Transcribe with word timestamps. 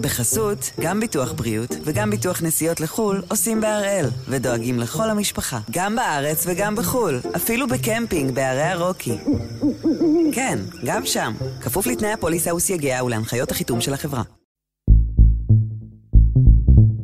בחסות, 0.00 0.70
גם 0.80 1.00
ביטוח 1.00 1.32
בריאות 1.32 1.76
וגם 1.84 2.10
ביטוח 2.10 2.42
נסיעות 2.42 2.80
לחו"ל 2.80 3.22
עושים 3.28 3.60
בהראל, 3.60 4.06
ודואגים 4.28 4.78
לכל 4.78 5.10
המשפחה, 5.10 5.58
גם 5.70 5.96
בארץ 5.96 6.44
וגם 6.46 6.76
בחו"ל, 6.76 7.20
אפילו 7.36 7.68
בקמפינג 7.68 8.34
בערי 8.34 8.62
הרוקי. 8.62 9.18
כן, 10.32 10.58
גם 10.84 11.06
שם, 11.06 11.32
כפוף 11.60 11.86
לתנאי 11.86 12.12
הפוליסה 12.12 12.54
וסייגיה 12.54 13.04
ולהנחיות 13.04 13.50
החיתום 13.50 13.80
של 13.80 13.94
החברה. 13.94 14.22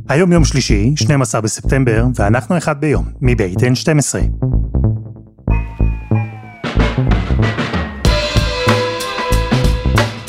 היום 0.09 0.33
יום 0.33 0.45
שלישי, 0.45 0.93
12 0.97 1.41
בספטמבר, 1.41 2.05
ואנחנו 2.15 2.59
אחד 2.59 2.81
ביום, 2.81 3.05
מבית 3.21 3.59
N12. 3.59 4.56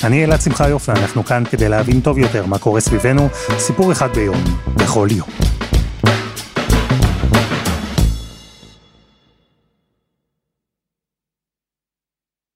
אני 0.03 0.25
אלעד 0.25 0.41
שמחה 0.41 0.69
יופי, 0.69 0.91
אנחנו 0.91 1.23
כאן 1.23 1.43
כדי 1.51 1.69
להבין 1.69 2.01
טוב 2.01 2.17
יותר 2.17 2.45
מה 2.45 2.59
קורה 2.59 2.81
סביבנו, 2.81 3.21
סיפור 3.57 3.91
אחד 3.91 4.09
ביום, 4.15 4.37
בכל 4.75 5.07
יום. 5.11 5.27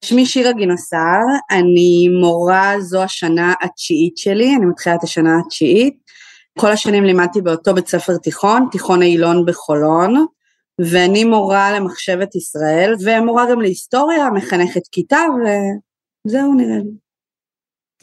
שמי 0.04 0.26
שירה 0.26 0.52
גינוסר, 0.52 1.20
אני 1.50 2.08
מורה 2.20 2.74
זו 2.80 3.02
השנה 3.02 3.54
התשיעית 3.62 4.16
שלי, 4.16 4.56
אני 4.56 4.66
מתחילה 4.66 4.94
את 4.94 5.02
השנה 5.02 5.30
התשיעית. 5.46 5.94
כל 6.58 6.70
השנים 6.70 7.04
לימדתי 7.04 7.40
באותו 7.40 7.74
בית 7.74 7.88
ספר 7.88 8.16
תיכון, 8.16 8.68
תיכון 8.70 9.02
אילון 9.02 9.46
בחולון, 9.46 10.26
ואני 10.90 11.24
מורה 11.24 11.72
למחשבת 11.72 12.34
ישראל, 12.34 12.94
ומורה 13.04 13.50
גם 13.50 13.60
להיסטוריה, 13.60 14.30
מחנכת 14.30 14.82
כיתה, 14.92 15.20
וזהו 16.26 16.54
נראה 16.54 16.78
לי. 16.78 17.01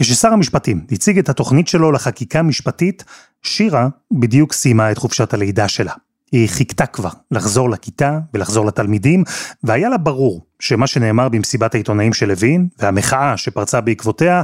כששר 0.01 0.27
המשפטים 0.27 0.85
הציג 0.91 1.19
את 1.19 1.29
התוכנית 1.29 1.67
שלו 1.67 1.91
לחקיקה 1.91 2.41
משפטית, 2.41 3.03
שירה 3.43 3.87
בדיוק 4.11 4.53
סיימה 4.53 4.91
את 4.91 4.97
חופשת 4.97 5.33
הלידה 5.33 5.67
שלה. 5.67 5.93
היא 6.31 6.49
חיכתה 6.49 6.85
כבר 6.85 7.09
לחזור 7.31 7.69
לכיתה 7.69 8.19
ולחזור 8.33 8.65
לתלמידים, 8.65 9.23
והיה 9.63 9.89
לה 9.89 9.97
ברור 9.97 10.45
שמה 10.59 10.87
שנאמר 10.87 11.29
במסיבת 11.29 11.75
העיתונאים 11.75 12.13
של 12.13 12.27
לוין, 12.27 12.67
והמחאה 12.79 13.37
שפרצה 13.37 13.81
בעקבותיה, 13.81 14.41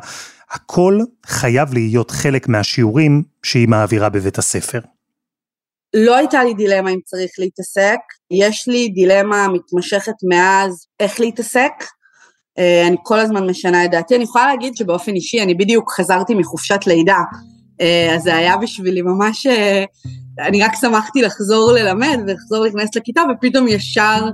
הכל 0.51 0.99
חייב 1.25 1.73
להיות 1.73 2.11
חלק 2.11 2.47
מהשיעורים 2.47 3.23
שהיא 3.43 3.67
מעבירה 3.67 4.09
בבית 4.09 4.37
הספר. 4.37 4.79
לא 5.93 6.15
הייתה 6.17 6.43
לי 6.43 6.53
דילמה 6.53 6.89
אם 6.89 6.99
צריך 7.05 7.31
להתעסק, 7.37 7.99
יש 8.31 8.67
לי 8.67 8.89
דילמה 8.89 9.47
מתמשכת 9.47 10.13
מאז 10.29 10.87
איך 10.99 11.19
להתעסק. 11.19 11.71
אה, 12.59 12.87
אני 12.87 12.95
כל 13.03 13.19
הזמן 13.19 13.49
משנה 13.49 13.85
את 13.85 13.91
דעתי. 13.91 14.15
אני 14.15 14.23
יכולה 14.23 14.47
להגיד 14.47 14.77
שבאופן 14.77 15.13
אישי, 15.13 15.41
אני 15.41 15.53
בדיוק 15.53 15.91
חזרתי 15.91 16.35
מחופשת 16.35 16.79
לידה, 16.87 17.17
אה, 17.81 18.15
אז 18.15 18.23
זה 18.23 18.35
היה 18.35 18.57
בשבילי 18.57 19.01
ממש, 19.01 19.47
אה, 19.47 19.83
אני 20.39 20.63
רק 20.63 20.71
שמחתי 20.81 21.21
לחזור 21.21 21.71
ללמד 21.71 22.17
ולחזור 22.27 22.63
להיכנס 22.63 22.95
לכיתה, 22.95 23.21
ופתאום 23.31 23.67
ישר 23.67 24.29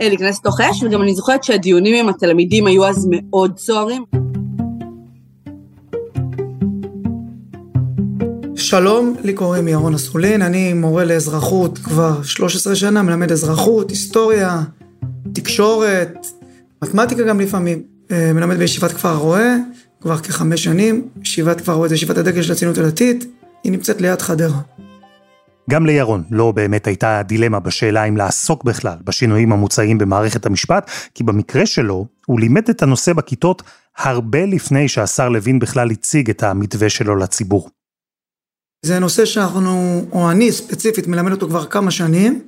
להיכנס 0.00 0.38
לתוך 0.38 0.60
אש, 0.60 0.82
וגם 0.82 1.02
אני 1.02 1.14
זוכרת 1.14 1.44
שהדיונים 1.44 1.94
עם 1.94 2.08
התלמידים 2.08 2.66
היו 2.66 2.86
אז 2.86 3.08
מאוד 3.10 3.58
סוערים. 3.58 4.04
שלום, 8.56 9.14
לי 9.24 9.32
קוראים 9.32 9.68
ירון 9.68 9.94
אסולין, 9.94 10.42
אני 10.42 10.72
מורה 10.72 11.04
לאזרחות 11.04 11.78
כבר 11.78 12.22
13 12.22 12.74
שנה, 12.74 13.02
מלמד 13.02 13.32
אזרחות, 13.32 13.90
היסטוריה, 13.90 14.62
תקשורת, 15.34 16.26
מתמטיקה 16.84 17.22
גם 17.22 17.40
לפעמים. 17.40 17.82
אה, 18.10 18.32
מלמד 18.32 18.56
בישיבת 18.56 18.92
כפר 18.92 19.08
הרועה, 19.08 19.56
כבר 20.00 20.18
כחמש 20.18 20.64
שנים, 20.64 21.08
ישיבת 21.22 21.60
כפר 21.60 21.72
הרועה 21.72 21.88
זה 21.88 21.94
ישיבת 21.94 22.18
הדגל 22.18 22.42
של 22.42 22.52
הציונות 22.52 22.78
הדתית, 22.78 23.24
היא 23.64 23.72
נמצאת 23.72 24.00
ליד 24.00 24.22
חדרה. 24.22 24.60
גם 25.70 25.86
לירון 25.86 26.22
לא 26.30 26.52
באמת 26.52 26.86
הייתה 26.86 27.22
דילמה 27.22 27.60
בשאלה 27.60 28.04
אם 28.04 28.16
לעסוק 28.16 28.64
בכלל 28.64 28.96
בשינויים 29.04 29.52
המוצעים 29.52 29.98
במערכת 29.98 30.46
המשפט, 30.46 30.90
כי 31.14 31.24
במקרה 31.24 31.66
שלו 31.66 32.06
הוא 32.26 32.40
לימד 32.40 32.68
את 32.68 32.82
הנושא 32.82 33.12
בכיתות 33.12 33.62
הרבה 33.98 34.46
לפני 34.46 34.88
שהשר 34.88 35.28
לוין 35.28 35.58
בכלל 35.58 35.90
הציג 35.90 36.30
את 36.30 36.42
המתווה 36.42 36.88
שלו 36.88 37.16
לציבור. 37.16 37.68
זה 38.82 38.98
נושא 38.98 39.24
שאנחנו, 39.24 40.04
או 40.12 40.30
אני 40.30 40.52
ספציפית, 40.52 41.06
מלמד 41.06 41.32
אותו 41.32 41.48
כבר 41.48 41.64
כמה 41.64 41.90
שנים, 41.90 42.42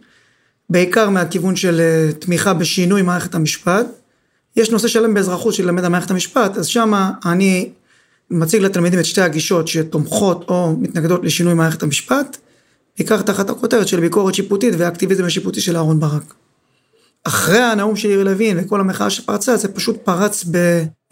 בעיקר 0.70 1.10
מהכיוון 1.10 1.56
של 1.56 1.80
אה, 1.80 2.12
תמיכה 2.12 2.54
בשינוי 2.54 3.02
מערכת 3.02 3.34
המשפט. 3.34 3.86
יש 4.56 4.70
נושא 4.70 4.88
שלם 4.88 5.14
באזרחות 5.14 5.54
שלמד 5.54 5.84
על 5.84 5.90
מערכת 5.90 6.10
המשפט, 6.10 6.56
אז 6.56 6.66
שם 6.66 7.10
אני 7.26 7.70
מציג 8.30 8.62
לתלמידים 8.62 8.98
את 9.00 9.04
שתי 9.04 9.20
הגישות 9.20 9.68
שתומכות 9.68 10.44
או 10.48 10.76
מתנגדות 10.80 11.24
לשינוי 11.24 11.54
מערכת 11.54 11.82
המשפט, 11.82 12.36
בעיקר 12.98 13.22
תחת 13.22 13.50
הכותרת 13.50 13.88
של 13.88 14.00
ביקורת 14.00 14.34
שיפוטית 14.34 14.74
והאקטיביזם 14.78 15.24
השיפוטי 15.24 15.60
של 15.60 15.76
אהרן 15.76 16.00
ברק. 16.00 16.34
אחרי 17.24 17.58
הנאום 17.58 17.96
של 17.96 18.08
יאיר 18.08 18.24
לוין 18.24 18.58
וכל 18.60 18.80
המחאה 18.80 19.10
שפרצה, 19.10 19.56
זה 19.56 19.74
פשוט 19.74 19.96
פרץ 20.04 20.44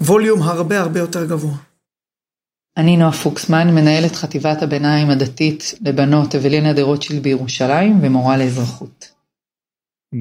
בווליום 0.00 0.42
הרבה 0.42 0.80
הרבה 0.80 1.00
יותר 1.00 1.24
גבוה. 1.24 1.54
אני 2.76 2.96
נועה 2.96 3.12
פוקסמן, 3.12 3.74
מנהלת 3.74 4.16
חטיבת 4.16 4.62
הביניים 4.62 5.10
הדתית 5.10 5.74
לבנות 5.84 6.34
אבלינה 6.34 6.72
דה 6.72 6.82
רוטשילד 6.82 7.22
בירושלים 7.22 7.98
ומורה 8.02 8.36
לאזרחות. 8.36 9.13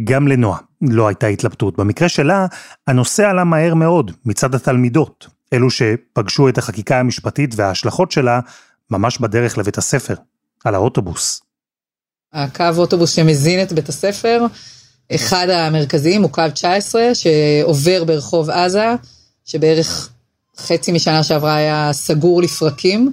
גם 0.03 0.27
לנועה 0.27 0.59
לא 0.81 1.07
הייתה 1.07 1.27
התלבטות. 1.27 1.77
במקרה 1.77 2.09
שלה, 2.09 2.45
הנושא 2.87 3.23
עלה 3.23 3.43
מהר 3.43 3.73
מאוד 3.73 4.11
מצד 4.25 4.55
התלמידות, 4.55 5.27
אלו 5.53 5.69
שפגשו 5.69 6.49
את 6.49 6.57
החקיקה 6.57 6.99
המשפטית 6.99 7.53
וההשלכות 7.55 8.11
שלה 8.11 8.39
ממש 8.91 9.17
בדרך 9.17 9.57
לבית 9.57 9.77
הספר, 9.77 10.15
על 10.65 10.75
האוטובוס. 10.75 11.41
הקו 12.33 12.63
אוטובוס 12.77 13.11
שמזין 13.11 13.61
את 13.61 13.73
בית 13.73 13.89
הספר, 13.89 14.45
אחד 15.15 15.47
המרכזיים 15.49 16.23
הוא 16.23 16.31
קו 16.31 16.41
19 16.53 17.15
שעובר 17.15 18.03
ברחוב 18.03 18.49
עזה, 18.49 18.95
שבערך 19.45 20.09
חצי 20.57 20.91
משנה 20.91 21.23
שעברה 21.23 21.55
היה 21.55 21.93
סגור 21.93 22.41
לפרקים. 22.41 23.11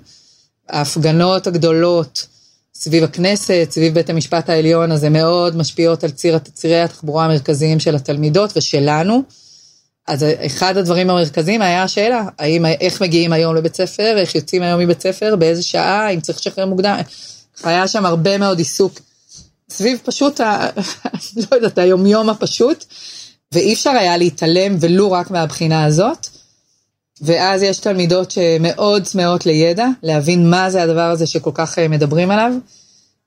ההפגנות 0.68 1.47
הגדולות 1.47 2.26
סביב 2.75 3.04
הכנסת, 3.04 3.69
סביב 3.70 3.94
בית 3.94 4.10
המשפט 4.10 4.50
העליון, 4.50 4.92
אז 4.92 5.04
הן 5.04 5.12
מאוד 5.12 5.56
משפיעות 5.56 6.04
על 6.04 6.10
ציר, 6.10 6.38
צירי 6.38 6.81
התחבורה 6.81 7.25
המרכזיים 7.25 7.81
של 7.81 7.97
התלמידות 7.97 8.56
ושלנו. 8.56 9.22
אז 10.08 10.25
אחד 10.47 10.76
הדברים 10.76 11.10
המרכזיים 11.10 11.62
היה 11.62 11.82
השאלה, 11.82 12.25
האם, 12.38 12.66
איך 12.66 13.03
מגיעים 13.03 13.32
היום 13.32 13.56
לבית 13.56 13.76
ספר, 13.76 14.19
איך 14.19 14.34
יוצאים 14.34 14.62
היום 14.62 14.80
מבית 14.80 15.00
ספר, 15.00 15.36
באיזה 15.36 15.62
שעה, 15.62 16.10
אם 16.10 16.20
צריך 16.20 16.38
לשחרר 16.38 16.66
מוקדם. 16.66 17.00
היה 17.64 17.88
שם 17.88 18.06
הרבה 18.06 18.38
מאוד 18.38 18.59
עיסוק 18.59 19.00
סביב 19.70 19.98
פשוט, 20.04 20.41
ה, 20.41 20.66
לא 21.50 21.56
יודעת, 21.56 21.78
היומיום 21.78 22.30
הפשוט, 22.30 22.84
ואי 23.53 23.72
אפשר 23.72 23.91
היה 23.91 24.16
להתעלם 24.16 24.76
ולו 24.80 25.12
רק 25.12 25.30
מהבחינה 25.30 25.84
הזאת. 25.84 26.26
ואז 27.22 27.62
יש 27.62 27.78
תלמידות 27.78 28.31
שמאוד 28.31 29.03
צמאות 29.03 29.47
לידע, 29.47 29.86
להבין 30.03 30.50
מה 30.50 30.70
זה 30.70 30.82
הדבר 30.82 31.10
הזה 31.10 31.26
שכל 31.26 31.50
כך 31.54 31.78
אה, 31.78 31.88
מדברים 31.88 32.31
עליו, 32.31 32.53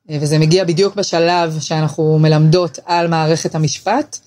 אה, 0.09 0.17
וזה 0.21 0.39
מגיע 0.39 0.63
בדיוק 0.63 0.95
בשלב 0.95 1.57
שאנחנו 1.59 2.19
מלמדות 2.19 2.79
על 2.85 3.07
מערכת 3.07 3.55
המשפט. 3.55 4.19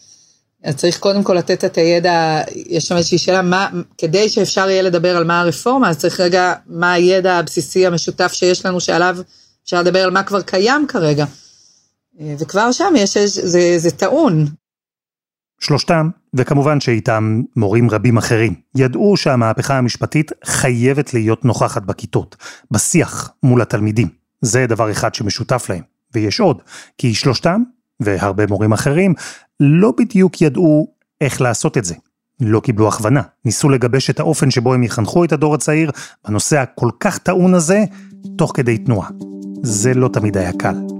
אז 0.64 0.76
צריך 0.76 0.98
קודם 0.98 1.22
כל 1.22 1.34
לתת 1.34 1.64
את 1.64 1.78
הידע, 1.78 2.42
יש 2.54 2.84
שם 2.84 2.96
איזושהי 2.96 3.18
שאלה, 3.18 3.42
מה, 3.42 3.68
כדי 3.98 4.28
שאפשר 4.28 4.68
יהיה 4.68 4.82
לדבר 4.82 5.16
על 5.16 5.24
מה 5.24 5.40
הרפורמה, 5.40 5.90
אז 5.90 5.98
צריך 5.98 6.20
רגע, 6.20 6.54
מה 6.66 6.92
הידע 6.92 7.34
הבסיסי 7.34 7.86
המשותף 7.86 8.32
שיש 8.32 8.66
לנו, 8.66 8.80
שעליו 8.80 9.16
אפשר 9.64 9.80
לדבר 9.80 10.04
על 10.04 10.10
מה 10.10 10.22
כבר 10.22 10.42
קיים 10.42 10.86
כרגע. 10.88 11.24
אה, 12.20 12.34
וכבר 12.38 12.72
שם 12.72 12.92
יש, 12.96 13.18
זה, 13.18 13.78
זה 13.78 13.90
טעון, 13.90 14.46
שלושתם, 15.60 16.10
וכמובן 16.34 16.80
שאיתם 16.80 17.42
מורים 17.56 17.90
רבים 17.90 18.16
אחרים, 18.16 18.54
ידעו 18.74 19.16
שהמהפכה 19.16 19.78
המשפטית 19.78 20.32
חייבת 20.44 21.14
להיות 21.14 21.44
נוכחת 21.44 21.82
בכיתות, 21.82 22.36
בשיח 22.70 23.30
מול 23.42 23.62
התלמידים. 23.62 24.08
זה 24.40 24.66
דבר 24.66 24.90
אחד 24.90 25.14
שמשותף 25.14 25.66
להם. 25.70 25.82
ויש 26.14 26.40
עוד, 26.40 26.62
כי 26.98 27.14
שלושתם, 27.14 27.62
והרבה 28.00 28.46
מורים 28.46 28.72
אחרים, 28.72 29.14
לא 29.60 29.92
בדיוק 29.98 30.42
ידעו 30.42 30.88
איך 31.20 31.40
לעשות 31.40 31.78
את 31.78 31.84
זה. 31.84 31.94
לא 32.40 32.60
קיבלו 32.60 32.88
הכוונה, 32.88 33.22
ניסו 33.44 33.68
לגבש 33.68 34.10
את 34.10 34.20
האופן 34.20 34.50
שבו 34.50 34.74
הם 34.74 34.82
יחנכו 34.82 35.24
את 35.24 35.32
הדור 35.32 35.54
הצעיר 35.54 35.90
בנושא 36.28 36.58
הכל 36.58 36.90
כך 37.00 37.18
טעון 37.18 37.54
הזה, 37.54 37.84
תוך 38.38 38.52
כדי 38.54 38.78
תנועה. 38.78 39.08
זה 39.62 39.94
לא 39.94 40.08
תמיד 40.08 40.36
היה 40.36 40.52
קל. 40.52 40.95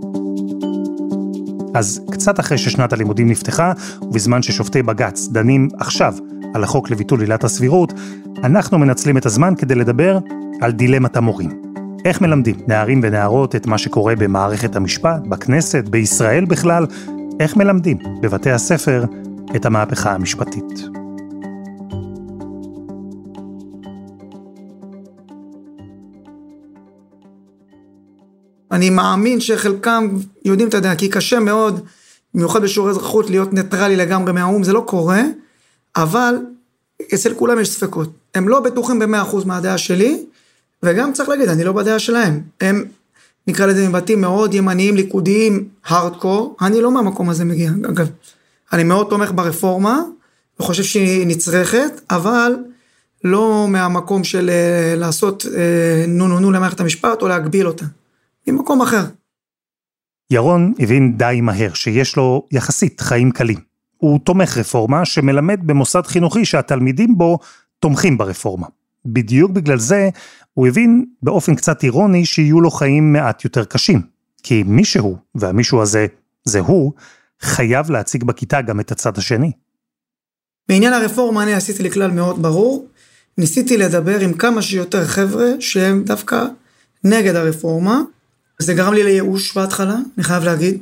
אז 1.76 2.00
קצת 2.10 2.40
אחרי 2.40 2.58
ששנת 2.58 2.92
הלימודים 2.92 3.28
נפתחה, 3.28 3.72
ובזמן 4.02 4.42
ששופטי 4.42 4.82
בג"ץ 4.82 5.28
דנים 5.28 5.68
עכשיו 5.78 6.14
על 6.54 6.64
החוק 6.64 6.90
לביטול 6.90 7.20
עילת 7.20 7.44
הסבירות, 7.44 7.92
אנחנו 8.44 8.78
מנצלים 8.78 9.16
את 9.16 9.26
הזמן 9.26 9.54
כדי 9.58 9.74
לדבר 9.74 10.18
על 10.60 10.72
דילמת 10.72 11.16
המורים. 11.16 11.50
איך 12.04 12.20
מלמדים 12.20 12.56
נערים 12.66 13.00
ונערות 13.02 13.56
את 13.56 13.66
מה 13.66 13.78
שקורה 13.78 14.16
במערכת 14.16 14.76
המשפט, 14.76 15.26
בכנסת, 15.28 15.88
בישראל 15.88 16.44
בכלל? 16.44 16.86
איך 17.40 17.56
מלמדים 17.56 17.98
בבתי 18.22 18.50
הספר 18.50 19.04
את 19.56 19.66
המהפכה 19.66 20.12
המשפטית? 20.12 21.05
אני 28.76 28.90
מאמין 28.90 29.40
שחלקם 29.40 30.08
יודעים, 30.44 30.68
אתה 30.68 30.76
יודע, 30.76 30.94
כי 30.94 31.08
קשה 31.08 31.40
מאוד, 31.40 31.80
במיוחד 32.34 32.62
בשיעורי 32.62 32.90
אזרחות, 32.90 33.30
להיות 33.30 33.52
ניטרלי 33.52 33.96
לגמרי 33.96 34.32
מהאו"ם, 34.32 34.64
זה 34.64 34.72
לא 34.72 34.84
קורה, 34.86 35.22
אבל 35.96 36.34
אצל 37.14 37.34
כולם 37.34 37.60
יש 37.60 37.70
ספקות. 37.70 38.10
הם 38.34 38.48
לא 38.48 38.60
בטוחים 38.60 38.98
במאה 38.98 39.22
אחוז 39.22 39.44
מהדעה 39.44 39.78
שלי, 39.78 40.24
וגם 40.82 41.12
צריך 41.12 41.28
להגיד, 41.28 41.48
אני 41.48 41.64
לא 41.64 41.72
בדעה 41.72 41.98
שלהם. 41.98 42.40
הם, 42.60 42.84
נקרא 43.46 43.66
לזה 43.66 43.88
מבטים 43.88 44.20
מאוד 44.20 44.54
ימניים, 44.54 44.96
ליכודיים, 44.96 45.68
הארדקור, 45.86 46.56
אני 46.60 46.80
לא 46.80 46.90
מהמקום 46.90 47.30
הזה 47.30 47.44
מגיע, 47.44 47.70
אגב. 47.88 48.08
אני 48.72 48.84
מאוד 48.84 49.06
תומך 49.10 49.30
ברפורמה, 49.34 50.02
וחושב 50.60 50.82
שהיא 50.82 51.26
נצרכת, 51.26 52.00
אבל 52.10 52.52
לא 53.24 53.66
מהמקום 53.68 54.24
של 54.24 54.50
אה, 54.50 54.94
לעשות 54.96 55.46
אה, 55.56 56.04
נו 56.08 56.28
נו 56.28 56.40
נו 56.40 56.52
למערכת 56.52 56.80
המשפט 56.80 57.22
או 57.22 57.28
להגביל 57.28 57.66
אותה. 57.66 57.84
ממקום 58.46 58.82
אחר. 58.82 59.04
ירון 60.30 60.72
הבין 60.78 61.16
די 61.18 61.40
מהר 61.42 61.74
שיש 61.74 62.16
לו 62.16 62.46
יחסית 62.52 63.00
חיים 63.00 63.30
קלים. 63.30 63.58
הוא 63.96 64.18
תומך 64.24 64.56
רפורמה 64.56 65.04
שמלמד 65.04 65.60
במוסד 65.62 66.06
חינוכי 66.06 66.44
שהתלמידים 66.44 67.18
בו 67.18 67.38
תומכים 67.78 68.18
ברפורמה. 68.18 68.66
בדיוק 69.06 69.50
בגלל 69.50 69.78
זה 69.78 70.08
הוא 70.54 70.66
הבין 70.66 71.04
באופן 71.22 71.54
קצת 71.54 71.84
אירוני 71.84 72.26
שיהיו 72.26 72.60
לו 72.60 72.70
חיים 72.70 73.12
מעט 73.12 73.44
יותר 73.44 73.64
קשים. 73.64 74.02
כי 74.42 74.62
מישהו, 74.62 75.16
והמישהו 75.34 75.82
הזה 75.82 76.06
זה 76.44 76.60
הוא, 76.60 76.92
חייב 77.40 77.90
להציג 77.90 78.24
בכיתה 78.24 78.62
גם 78.62 78.80
את 78.80 78.92
הצד 78.92 79.18
השני. 79.18 79.52
בעניין 80.68 80.92
הרפורמה 80.92 81.42
אני 81.42 81.54
עשיתי 81.54 81.82
לי 81.82 81.90
כלל 81.90 82.10
מאוד 82.10 82.42
ברור. 82.42 82.88
ניסיתי 83.38 83.76
לדבר 83.76 84.20
עם 84.20 84.32
כמה 84.32 84.62
שיותר 84.62 85.04
חבר'ה 85.04 85.46
שהם 85.60 86.04
דווקא 86.04 86.44
נגד 87.04 87.34
הרפורמה. 87.34 88.02
זה 88.58 88.74
גרם 88.74 88.94
לי 88.94 89.02
לייאוש 89.02 89.56
בהתחלה, 89.56 89.96
אני 90.16 90.24
חייב 90.24 90.44
להגיד. 90.44 90.78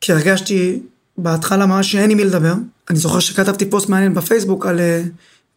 כי 0.00 0.12
הרגשתי 0.12 0.80
בהתחלה 1.18 1.66
ממש 1.66 1.92
שאין 1.92 2.10
עם 2.10 2.16
מי 2.16 2.24
לדבר. 2.24 2.54
אני 2.90 2.98
זוכר 2.98 3.18
שכתבתי 3.18 3.66
פוסט 3.70 3.88
מעניין 3.88 4.14
בפייסבוק 4.14 4.66
על 4.66 4.80
אה, 4.80 5.02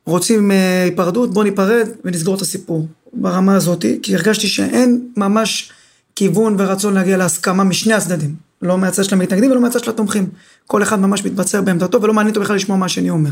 רוצים 0.06 0.52
אה, 0.52 0.84
היפרדות, 0.84 1.34
בוא 1.34 1.44
ניפרד 1.44 1.88
ונסגור 2.06 2.36
את 2.36 2.42
הסיפור. 2.42 2.88
ברמה 3.14 3.56
הזאתי, 3.56 4.00
כי 4.04 4.16
הרגשתי 4.16 4.48
שאין 4.48 5.08
ממש 5.18 5.72
כיוון 6.16 6.56
ורצון 6.58 6.94
להגיע 6.94 7.18
להסכמה 7.18 7.64
משני 7.64 7.94
הצדדים. 7.94 8.36
לא 8.62 8.78
מהצד 8.78 9.04
של 9.04 9.16
המתנגדים 9.16 9.52
ולא 9.52 9.62
מהצד 9.62 9.84
של 9.84 9.90
התומכים. 9.90 10.30
כל 10.68 10.84
אחד 10.84 11.00
ממש 11.00 11.26
מתבצר 11.26 11.62
בעמדתו 11.62 12.02
ולא 12.02 12.14
מעניין 12.14 12.36
אותו 12.36 12.42
בכלל 12.42 12.56
לשמוע 12.56 12.78
מה 12.78 12.90
שאני 12.90 13.10
אומר. 13.10 13.32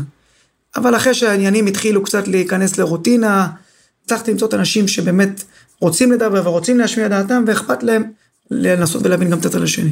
אבל 0.76 0.96
אחרי 0.96 1.14
שהעניינים 1.14 1.66
התחילו 1.66 2.02
קצת 2.02 2.28
להיכנס 2.28 2.78
לרוטינה, 2.78 3.48
הצלחתי 4.04 4.30
למצוא 4.30 4.48
את 4.48 4.54
האנשים 4.54 4.88
שבאמת 4.88 5.44
רוצים 5.80 6.12
לדבר 6.12 6.48
ורוצים 6.48 6.78
להשמיע 6.78 7.08
דעתם 7.08 7.44
ואכפת 7.46 7.82
להם 7.82 8.04
לנסות 8.50 9.06
ולהבין 9.06 9.30
גם 9.30 9.38
את 9.38 9.46
הצד 9.46 9.62
השני. 9.62 9.90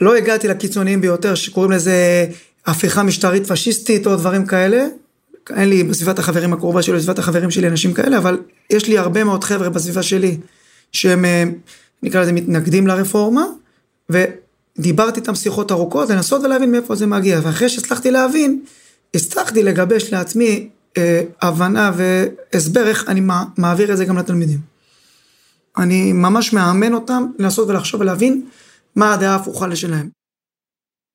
לא 0.00 0.16
הגעתי 0.16 0.48
לקיצוניים 0.48 1.00
ביותר 1.00 1.34
שקוראים 1.34 1.72
לזה 1.72 2.26
הפיכה 2.66 3.02
משטרית 3.02 3.46
פשיסטית 3.46 4.06
או 4.06 4.16
דברים 4.16 4.46
כאלה. 4.46 4.86
אין 5.56 5.68
לי 5.68 5.82
בסביבת 5.82 6.18
החברים 6.18 6.52
הקרובה 6.52 6.82
שלי, 6.82 6.96
בסביבת 6.96 7.18
החברים 7.18 7.50
שלי 7.50 7.68
אנשים 7.68 7.94
כאלה, 7.94 8.18
אבל 8.18 8.38
יש 8.70 8.88
לי 8.88 8.98
הרבה 8.98 9.24
מאוד 9.24 9.44
חבר'ה 9.44 9.68
בסביבה 9.68 10.02
שלי 10.02 10.38
שהם 10.92 11.24
אה, 11.24 11.44
נקרא 12.02 12.22
לזה 12.22 12.32
מתנגדים 12.32 12.86
לרפורמה, 12.86 13.44
ודיברתי 14.10 15.20
איתם 15.20 15.34
שיחות 15.34 15.72
ארוכות 15.72 16.10
לנסות 16.10 16.44
ולהבין 16.44 16.72
מאיפה 16.72 16.94
זה 16.94 17.06
מגיע, 17.06 17.40
ואחרי 17.42 17.68
שהצלחתי 17.68 18.10
להבין, 18.10 18.60
הצלחתי 19.14 19.62
לגבש 19.62 20.12
לעצמי 20.12 20.68
אה, 20.96 21.22
הבנה 21.42 21.92
והסבר 21.96 22.88
איך 22.88 23.04
אני 23.08 23.20
מעביר 23.56 23.92
את 23.92 23.96
זה 23.96 24.04
גם 24.04 24.18
לתלמידים. 24.18 24.75
אני 25.78 26.12
ממש 26.12 26.52
מאמן 26.52 26.94
אותם 26.94 27.26
לנסות 27.38 27.68
ולחשוב 27.68 28.00
ולהבין 28.00 28.48
מה 28.96 29.14
הדעה 29.14 29.32
ההפוכה 29.32 29.76
שלהם. 29.76 30.08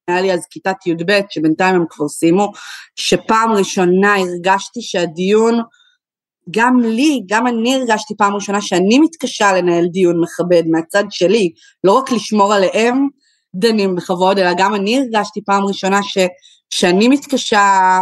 היה 0.08 0.22
לי 0.22 0.34
אז 0.34 0.46
כיתת 0.50 0.88
י"ב, 0.88 1.20
שבינתיים 1.30 1.76
הם 1.76 1.86
כבר 1.90 2.08
סיימו, 2.08 2.52
שפעם 2.96 3.52
ראשונה 3.52 4.16
הרגשתי 4.16 4.82
שהדיון, 4.82 5.62
גם 6.52 6.80
לי, 6.80 7.22
גם 7.26 7.48
אני 7.48 7.76
הרגשתי 7.76 8.14
פעם 8.18 8.36
ראשונה 8.36 8.62
שאני 8.62 9.00
מתקשה 9.00 9.54
לנהל 9.54 9.86
דיון 9.88 10.22
מכבד 10.22 10.64
מהצד 10.68 11.04
שלי, 11.10 11.52
לא 11.84 11.92
רק 11.92 12.12
לשמור 12.12 12.54
עליהם 12.54 13.08
דנים 13.56 13.96
בכבוד, 13.96 14.40
אלא 14.40 14.52
גם 14.58 14.76
אני 14.76 15.00
הרגשתי 15.00 15.42
פעם 15.46 15.66
ראשונה 15.66 16.04
ש, 16.04 16.18
שאני 16.70 17.08
מתקשה 17.08 18.00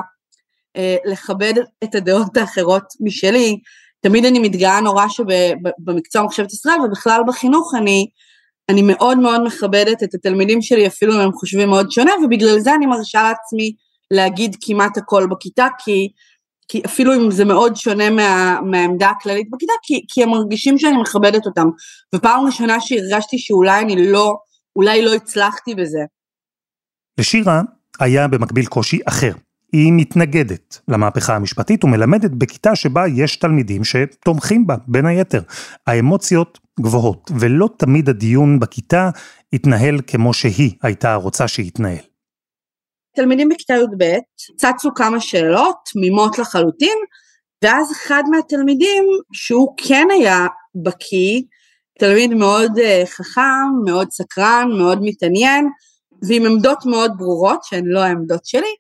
אה, 0.76 0.96
לכבד 1.06 1.54
את 1.84 1.96
הדעות 1.96 2.38
האחרות 2.38 2.84
משלי. 3.00 3.60
תמיד 4.01 4.25
אני 4.25 4.40
מתגאה 4.40 4.81
נורא 4.81 5.06
שבמקצוע 5.07 6.24
מחשבת 6.24 6.54
ישראל 6.54 6.81
ובכלל 6.81 7.22
בחינוך 7.28 7.74
אני, 7.78 8.07
אני 8.69 8.81
מאוד 8.81 9.18
מאוד 9.18 9.42
מכבדת 9.44 10.04
את 10.04 10.13
התלמידים 10.13 10.62
שלי 10.62 10.88
אפילו 10.88 11.13
אם 11.16 11.19
הם 11.19 11.31
חושבים 11.31 11.69
מאוד 11.69 11.92
שונה 11.92 12.12
ובגלל 12.25 12.60
זה 12.60 12.75
אני 12.75 12.86
מרשה 12.86 13.24
לעצמי 13.24 13.74
להגיד 14.12 14.56
כמעט 14.62 14.98
הכל 14.98 15.28
בכיתה 15.31 15.68
כי, 15.80 16.10
כי 16.68 16.81
אפילו 16.86 17.16
אם 17.16 17.31
זה 17.31 17.46
מאוד 17.46 17.75
שונה 17.75 18.10
מה, 18.10 18.60
מהעמדה 18.62 19.10
הכללית 19.10 19.48
בכיתה 19.51 19.74
כי, 19.84 20.06
כי 20.07 20.24
הם 20.24 20.30
מרגישים 20.30 20.78
שאני 20.78 20.98
מכבדת 21.01 21.46
אותם 21.46 21.68
ופעם 22.16 22.46
ראשונה 22.46 22.81
שהרגשתי 22.81 23.38
שאולי 23.38 23.81
אני 23.81 24.12
לא, 24.12 24.36
אולי 24.75 25.01
לא 25.01 25.13
הצלחתי 25.13 25.75
בזה. 25.75 26.00
לשירה 27.19 27.62
היה 28.00 28.28
במקביל 28.28 28.66
קושי 28.66 29.00
אחר. 29.06 29.31
היא 29.71 29.94
מתנגדת 29.94 30.80
למהפכה 30.88 31.36
המשפטית 31.36 31.83
ומלמדת 31.83 32.31
בכיתה 32.31 32.75
שבה 32.75 33.07
יש 33.07 33.36
תלמידים 33.36 33.83
שתומכים 33.83 34.68
בה, 34.68 34.75
בין 34.88 35.06
היתר. 35.06 35.42
האמוציות 35.88 36.60
גבוהות, 36.81 37.31
ולא 37.39 37.69
תמיד 37.77 38.10
הדיון 38.10 38.60
בכיתה 38.60 39.10
התנהל 39.54 40.00
כמו 40.07 40.33
שהיא 40.33 40.71
הייתה 40.83 41.16
רוצה 41.16 41.48
שיתנהל. 41.48 42.04
תלמידים 43.16 43.50
בכיתה 43.50 43.74
י"ב 43.74 44.18
צצו 44.57 44.94
כמה 44.95 45.19
שאלות 45.19 45.75
תמימות 45.94 46.39
לחלוטין, 46.39 46.98
ואז 47.63 47.92
אחד 47.92 48.24
מהתלמידים, 48.31 49.04
שהוא 49.33 49.74
כן 49.77 50.07
היה 50.12 50.48
בקיא, 50.83 51.42
תלמיד 52.00 52.33
מאוד 52.33 52.80
אה, 52.80 53.04
חכם, 53.06 53.68
מאוד 53.86 54.12
סקרן, 54.12 54.69
מאוד 54.77 55.00
מתעניין, 55.01 55.69
ועם 56.27 56.45
עמדות 56.45 56.86
מאוד 56.86 57.12
ברורות, 57.18 57.63
שהן 57.63 57.86
לא 57.86 58.00
העמדות 58.00 58.45
שלי, 58.45 58.75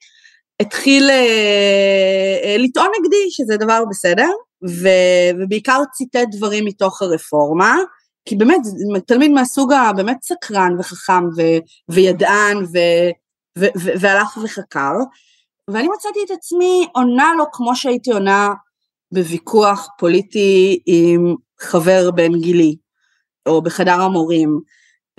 התחיל 0.59 1.09
אה, 1.09 2.39
אה, 2.43 2.55
לטעון 2.57 2.87
נגדי, 2.99 3.31
שזה 3.31 3.57
דבר 3.57 3.83
בסדר, 3.89 4.29
ו, 4.69 4.87
ובעיקר 5.39 5.81
ציטט 5.93 6.27
דברים 6.31 6.65
מתוך 6.65 7.01
הרפורמה, 7.01 7.77
כי 8.25 8.35
באמת, 8.35 8.61
תלמיד 9.07 9.31
מהסוג 9.31 9.73
הבאמת 9.73 10.17
סקרן 10.23 10.75
וחכם 10.79 11.23
ו, 11.37 11.41
וידען 11.89 12.57
ו, 12.57 12.77
ו, 13.57 13.65
ו, 13.77 13.89
והלך 13.99 14.37
וחקר, 14.43 14.93
ואני 15.71 15.87
מצאתי 15.87 16.19
את 16.25 16.31
עצמי 16.31 16.87
עונה 16.93 17.31
לו 17.37 17.45
כמו 17.51 17.75
שהייתי 17.75 18.11
עונה 18.11 18.49
בוויכוח 19.11 19.87
פוליטי 19.97 20.79
עם 20.85 21.35
חבר 21.59 22.11
בן 22.11 22.39
גילי, 22.39 22.75
או 23.45 23.61
בחדר 23.61 24.01
המורים, 24.01 24.59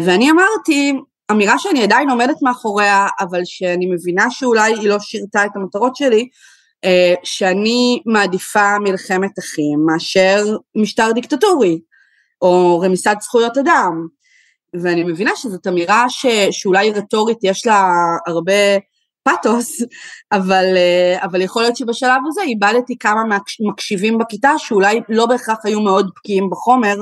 ואני 0.00 0.30
אמרתי, 0.30 0.92
אמירה 1.30 1.58
שאני 1.58 1.82
עדיין 1.82 2.10
עומדת 2.10 2.37
מאחוריה, 2.42 3.06
אבל 3.20 3.40
שאני 3.44 3.87
מבינה 3.87 4.30
שאולי 4.30 4.72
היא 4.72 4.88
לא 4.88 4.99
שירתה 4.99 5.44
את 5.44 5.50
המטרות 5.54 5.96
שלי, 5.96 6.28
אה, 6.84 7.14
שאני 7.25 8.02
מעדיפה 8.06 8.78
מלחמת 8.78 9.38
אחים 9.38 9.87
מאשר 9.87 10.56
משטר 10.76 11.12
דיקטטורי, 11.12 11.80
או 12.42 12.80
רמיסת 12.80 13.16
זכויות 13.20 13.58
אדם. 13.58 14.06
ואני 14.82 15.04
מבינה 15.04 15.30
שזאת 15.37 15.66
אמירה 15.66 16.04
ש, 16.08 16.26
שאולי 16.50 16.90
רטורית 16.90 17.38
יש 17.42 17.66
לה 17.66 17.90
הרבה 18.26 18.52
פתוס, 19.25 19.78
אבל, 20.37 20.64
אה, 20.76 21.25
אבל 21.25 21.40
יכול 21.40 21.62
להיות 21.62 21.76
שבשלב 21.76 22.20
הזה 22.28 22.42
איבדתי 22.42 22.99
כמה 22.99 23.22
מקשיבים 23.68 24.18
בכיתה 24.18 24.50
שאולי 24.58 25.00
לא 25.08 25.26
בהכרח 25.26 25.58
היו 25.64 25.80
מאוד 25.80 26.10
בקיאים 26.16 26.50
בחומר 26.50 26.96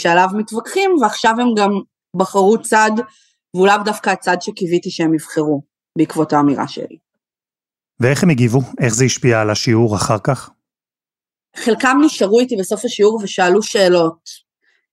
שעליו 0.00 0.28
מתווכחים, 0.34 0.90
ועכשיו 1.00 1.34
הם 1.40 1.54
גם 1.56 1.70
בחרו 2.16 2.62
צד 2.62 2.90
והוא 3.56 3.66
לאו 3.66 3.76
דווקא 3.84 4.10
הצד 4.10 4.36
שקיוויתי 4.40 4.90
שהם 4.90 5.14
יבחרו 5.14 5.62
בעקבות 5.98 6.32
האמירה 6.32 6.68
שלי. 6.68 6.96
ואיך 8.00 8.22
הם 8.22 8.30
הגיבו? 8.30 8.60
איך 8.80 8.94
זה 8.94 9.04
השפיע 9.04 9.40
על 9.40 9.50
השיעור 9.50 9.96
אחר 9.96 10.18
כך? 10.18 10.50
חלקם 11.56 11.98
נשארו 12.04 12.40
איתי 12.40 12.56
בסוף 12.56 12.84
השיעור 12.84 13.20
ושאלו 13.22 13.62
שאלות 13.62 14.46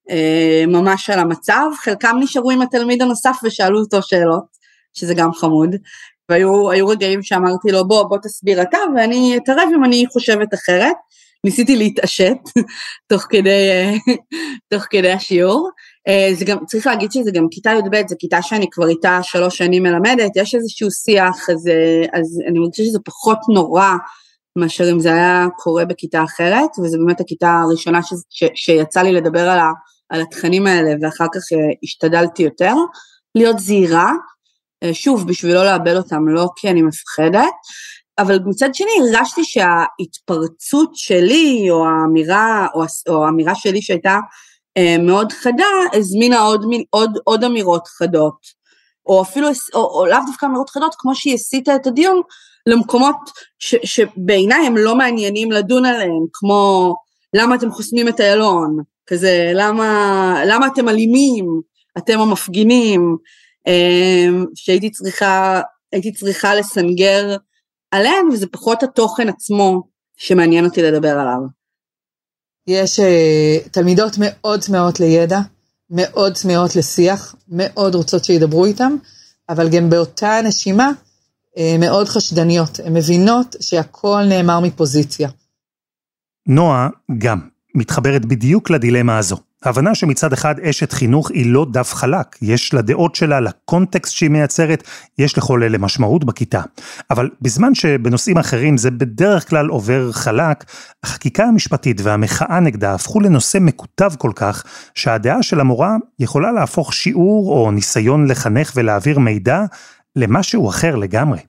אה, 0.10 0.64
ממש 0.68 1.10
על 1.10 1.20
המצב, 1.20 1.66
חלקם 1.84 2.18
נשארו 2.20 2.52
עם 2.52 2.62
התלמיד 2.62 3.02
הנוסף 3.02 3.38
ושאלו 3.44 3.80
אותו 3.80 4.02
שאלות, 4.02 4.46
שזה 4.94 5.14
גם 5.14 5.34
חמוד, 5.34 5.76
והיו 6.30 6.88
רגעים 6.88 7.24
שאמרתי 7.24 7.72
לו 7.72 7.88
בוא 7.88 8.04
בוא 8.04 8.18
תסביר 8.24 8.62
אתה 8.62 8.78
ואני 8.96 9.38
אתערב 9.38 9.70
אם 9.76 9.84
אני 9.84 10.06
חושבת 10.14 10.54
אחרת, 10.54 10.96
ניסיתי 11.44 11.76
להתעשת 11.76 12.38
תוך 13.10 13.26
כדי, 13.30 13.70
אה, 13.72 13.94
תוך 14.72 14.84
כדי 14.90 15.12
השיעור, 15.12 15.70
זה 16.34 16.46
גם, 16.46 16.66
צריך 16.66 16.88
להגיד 16.88 17.12
שזה 17.12 17.32
גם 17.32 17.48
כיתה 17.52 17.72
י"ב, 17.72 18.08
זו 18.08 18.16
כיתה 18.20 18.42
שאני 18.42 18.66
כבר 18.72 18.88
איתה 18.88 19.20
שלוש 19.24 19.58
שנים 19.58 19.84
מלמדת, 19.84 20.32
יש 20.36 20.56
איזשהו 20.56 20.92
שיח, 20.92 21.50
אז, 21.50 21.68
אה, 21.68 22.20
אז 22.20 22.42
אני 22.48 22.60
מרגישה 22.60 22.84
שזה 22.84 23.00
פחות 23.06 23.38
נורא 23.50 23.90
מאשר 24.58 24.92
אם 24.92 25.00
זה 25.00 25.14
היה 25.14 25.48
קורה 25.58 25.86
בכיתה 25.86 26.24
אחרת, 26.24 26.70
וזו 26.84 26.98
באמת 26.98 27.22
הכיתה 27.22 27.62
הראשונה 27.64 28.04
ש, 28.04 28.14
ש, 28.30 28.44
שיצא 28.56 29.02
לי 29.02 29.12
לדבר 29.12 29.50
על, 29.50 29.60
ה, 29.60 29.72
על 30.10 30.22
התכנים 30.22 30.68
האלה, 30.68 30.92
ואחר 31.02 31.26
כך 31.34 31.42
השתדלתי 31.84 32.44
יותר 32.44 32.74
להיות 33.36 33.60
זהירה, 33.60 34.12
שוב, 34.94 35.28
בשביל 35.28 35.54
לא 35.54 35.66
לאבד 35.66 35.96
אותם, 35.96 36.28
לא 36.28 36.50
כי 36.56 36.70
אני 36.70 36.82
מפחדת, 36.82 37.54
אבל 38.20 38.40
מצד 38.46 38.76
שני 38.76 38.92
הרגשתי 39.00 39.42
שההתפרצות 39.44 40.96
שלי, 40.96 41.68
או 41.70 41.86
האמירה, 41.86 42.68
או, 42.76 42.84
או 43.10 43.26
האמירה 43.26 43.56
שלי 43.56 43.82
שהייתה 43.82 44.10
אה, 44.14 44.20
מאוד 45.00 45.32
חדה, 45.32 45.66
הזמינה 45.94 46.40
עוד, 46.40 46.66
עוד, 46.90 47.12
עוד 47.24 47.44
אמירות 47.44 47.88
חדות. 47.88 48.64
או 49.06 49.22
אפילו, 49.22 49.48
או, 49.74 49.80
או 49.80 50.06
לאו 50.06 50.18
דווקא 50.28 50.46
אמירות 50.46 50.70
חדות, 50.70 50.96
כמו 50.98 51.16
שהיא 51.16 51.34
הסיטה 51.34 51.76
את 51.76 51.88
הדיון 51.88 52.22
למקומות 52.68 53.16
ש, 53.60 53.76
שבעיניי 53.84 54.68
הם 54.68 54.78
לא 54.78 54.96
מעניינים 54.96 55.52
לדון 55.52 55.86
עליהם, 55.86 56.26
כמו 56.34 56.96
למה 57.34 57.56
אתם 57.56 57.72
חוסמים 57.72 58.08
את 58.08 58.20
איילון, 58.20 58.78
כזה, 59.08 59.52
למה, 59.56 60.36
למה 60.48 60.68
אתם 60.68 60.90
אלימים, 60.90 61.46
אתם 61.98 62.20
המפגינים, 62.20 63.18
אה, 63.68 64.28
שהייתי 64.56 64.92
צריכה, 64.92 65.62
הייתי 65.92 66.12
צריכה 66.12 66.56
לסנגר 66.56 67.36
עליהם, 67.92 68.30
וזה 68.30 68.48
פחות 68.48 68.84
התוכן 68.84 69.30
עצמו 69.30 69.82
שמעניין 70.18 70.66
אותי 70.66 70.82
לדבר 70.82 71.20
עליו. 71.20 71.63
יש 72.68 73.00
uh, 73.00 73.70
תלמידות 73.72 74.16
מאוד 74.20 74.60
צמאות 74.60 75.00
לידע, 75.00 75.40
מאוד 75.90 76.34
צמאות 76.34 76.76
לשיח, 76.76 77.36
מאוד 77.50 77.96
רוצות 77.96 78.26
שידברו 78.26 78.66
איתם, 78.66 78.96
אבל 79.50 79.70
גם 79.70 79.90
באותה 79.90 80.40
נשימה 80.44 80.92
uh, 81.56 81.60
מאוד 81.80 82.08
חשדניות. 82.08 82.80
הן 82.86 82.94
מבינות 82.94 83.56
שהכל 83.60 84.24
נאמר 84.30 84.60
מפוזיציה. 84.60 85.30
נועה 86.48 86.90
גם 87.18 87.40
מתחברת 87.76 88.26
בדיוק 88.26 88.70
לדילמה 88.70 89.18
הזו. 89.18 89.38
ההבנה 89.64 89.96
שמצד 89.96 90.34
אחד 90.34 90.60
אשת 90.60 90.92
חינוך 90.92 91.32
היא 91.32 91.54
לא 91.54 91.66
דף 91.72 91.94
חלק, 91.94 92.38
יש 92.42 92.74
לדעות 92.74 93.16
שלה, 93.16 93.40
לקונטקסט 93.40 94.14
שהיא 94.14 94.30
מייצרת, 94.30 94.84
יש 95.18 95.38
לכל 95.38 95.64
אלה 95.64 95.78
משמעות 95.78 96.24
בכיתה. 96.24 96.62
אבל 97.12 97.30
בזמן 97.42 97.76
שבנושאים 97.76 98.38
אחרים 98.38 98.78
זה 98.78 98.92
בדרך 98.92 99.50
כלל 99.50 99.68
עובר 99.68 100.12
חלק, 100.12 100.64
החקיקה 101.04 101.44
המשפטית 101.44 102.02
והמחאה 102.04 102.60
נגדה 102.60 102.94
הפכו 102.94 103.20
לנושא 103.20 103.58
מקוטב 103.62 104.12
כל 104.18 104.32
כך, 104.36 104.64
שהדעה 104.96 105.44
של 105.44 105.60
המורה 105.60 105.96
יכולה 106.20 106.52
להפוך 106.52 106.94
שיעור 106.94 107.52
או 107.52 107.72
ניסיון 107.72 108.28
לחנך 108.28 108.72
ולהעביר 108.76 109.20
מידע 109.20 109.62
למשהו 110.16 110.70
אחר 110.70 110.96
לגמרי. 110.96 111.40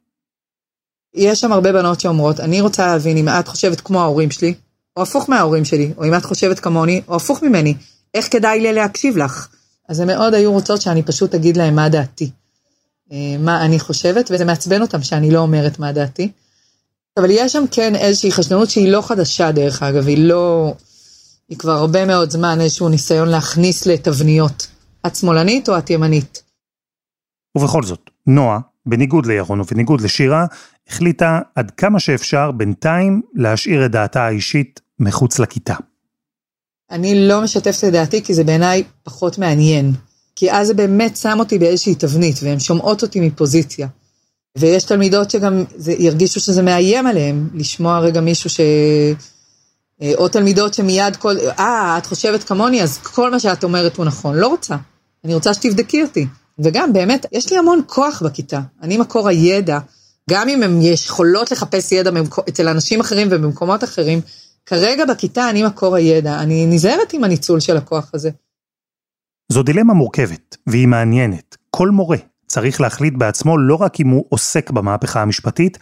יש 1.14 1.40
שם 1.40 1.52
הרבה 1.52 1.72
בנות 1.72 2.00
שאומרות, 2.00 2.40
אני 2.40 2.60
רוצה 2.60 2.86
להבין 2.86 3.16
אם 3.16 3.28
את 3.28 3.48
חושבת 3.48 3.80
כמו 3.80 4.00
ההורים 4.00 4.30
שלי, 4.30 4.54
או 4.96 5.02
הפוך 5.02 5.30
מההורים 5.30 5.64
שלי, 5.64 5.92
או 5.96 6.04
אם 6.04 6.14
את 6.14 6.24
חושבת 6.24 6.58
כמוני, 6.58 7.00
או 7.08 7.16
הפוך 7.16 7.42
ממני. 7.42 7.74
איך 8.14 8.32
כדאי 8.32 8.60
לי 8.60 8.72
להקשיב 8.72 9.16
לך? 9.16 9.48
אז 9.88 10.00
הן 10.00 10.06
מאוד 10.06 10.34
היו 10.34 10.52
רוצות 10.52 10.82
שאני 10.82 11.02
פשוט 11.02 11.34
אגיד 11.34 11.56
להן 11.56 11.74
מה 11.74 11.88
דעתי. 11.88 12.30
אה, 13.12 13.36
מה 13.38 13.64
אני 13.64 13.80
חושבת, 13.80 14.30
וזה 14.30 14.44
מעצבן 14.44 14.82
אותם 14.82 15.02
שאני 15.02 15.30
לא 15.30 15.38
אומרת 15.38 15.78
מה 15.78 15.92
דעתי. 15.92 16.30
אבל 17.16 17.30
יש 17.30 17.52
שם 17.52 17.64
כן 17.70 17.94
איזושהי 17.94 18.32
חשדנות 18.32 18.70
שהיא 18.70 18.92
לא 18.92 19.02
חדשה 19.02 19.52
דרך 19.52 19.82
אגב, 19.82 20.06
היא 20.06 20.18
לא... 20.18 20.74
היא 21.48 21.58
כבר 21.58 21.72
הרבה 21.72 22.06
מאוד 22.06 22.30
זמן 22.30 22.60
איזשהו 22.60 22.88
ניסיון 22.88 23.28
להכניס 23.28 23.86
לתבניות. 23.86 24.66
את 25.06 25.16
שמאלנית 25.16 25.68
או 25.68 25.78
את 25.78 25.90
ימנית? 25.90 26.42
ובכל 27.56 27.82
זאת, 27.82 28.10
נועה, 28.26 28.58
בניגוד 28.86 29.26
לירון 29.26 29.60
ובניגוד 29.60 30.00
לשירה, 30.00 30.46
החליטה 30.88 31.40
עד 31.54 31.70
כמה 31.70 32.00
שאפשר 32.00 32.50
בינתיים 32.50 33.22
להשאיר 33.34 33.86
את 33.86 33.90
דעתה 33.90 34.22
האישית 34.22 34.80
מחוץ 34.98 35.38
לכיתה. 35.38 35.74
אני 36.90 37.28
לא 37.28 37.42
משתפת 37.42 37.84
את 37.84 37.92
דעתי 37.92 38.22
כי 38.22 38.34
זה 38.34 38.44
בעיניי 38.44 38.82
פחות 39.02 39.38
מעניין. 39.38 39.92
כי 40.36 40.52
אז 40.52 40.66
זה 40.66 40.74
באמת 40.74 41.16
שם 41.16 41.36
אותי 41.38 41.58
באיזושהי 41.58 41.94
תבנית, 41.94 42.36
והן 42.42 42.60
שומעות 42.60 43.02
אותי 43.02 43.20
מפוזיציה. 43.20 43.88
ויש 44.58 44.84
תלמידות 44.84 45.30
שגם 45.30 45.64
זה, 45.76 45.92
ירגישו 45.92 46.40
שזה 46.40 46.62
מאיים 46.62 47.06
עליהן, 47.06 47.48
לשמוע 47.54 47.98
רגע 47.98 48.20
מישהו 48.20 48.50
ש... 48.50 48.60
אה, 50.02 50.12
או 50.14 50.28
תלמידות 50.28 50.74
שמיד 50.74 51.16
כל... 51.16 51.36
אה, 51.58 51.98
את 51.98 52.06
חושבת 52.06 52.44
כמוני, 52.44 52.82
אז 52.82 52.98
כל 52.98 53.30
מה 53.30 53.40
שאת 53.40 53.64
אומרת 53.64 53.96
הוא 53.96 54.04
נכון. 54.04 54.36
לא 54.36 54.46
רוצה. 54.46 54.76
אני 55.24 55.34
רוצה 55.34 55.54
שתבדקי 55.54 56.02
אותי. 56.02 56.26
וגם, 56.58 56.92
באמת, 56.92 57.26
יש 57.32 57.52
לי 57.52 57.58
המון 57.58 57.80
כוח 57.86 58.22
בכיתה. 58.22 58.60
אני 58.82 58.96
מקור 58.96 59.28
הידע. 59.28 59.78
גם 60.30 60.48
אם 60.48 60.62
הן 60.62 60.82
יכולות 60.82 61.50
לחפש 61.50 61.92
ידע 61.92 62.10
אצל 62.48 62.68
אנשים 62.68 63.00
אחרים 63.00 63.28
ובמקומות 63.30 63.84
אחרים, 63.84 64.20
כרגע 64.66 65.04
בכיתה 65.04 65.50
אני 65.50 65.66
מקור 65.66 65.96
הידע, 65.96 66.40
אני 66.40 66.66
נזהרת 66.66 67.12
עם 67.12 67.24
הניצול 67.24 67.60
של 67.60 67.76
הכוח 67.76 68.10
הזה. 68.14 68.30
זו 69.48 69.62
דילמה 69.62 69.94
מורכבת, 69.94 70.56
והיא 70.66 70.88
מעניינת. 70.88 71.56
כל 71.70 71.90
מורה 71.90 72.16
צריך 72.46 72.80
להחליט 72.80 73.14
בעצמו 73.16 73.58
לא 73.58 73.74
רק 73.74 74.00
אם 74.00 74.08
הוא 74.08 74.24
עוסק 74.28 74.70
במהפכה 74.70 75.22
המשפטית, 75.22 75.78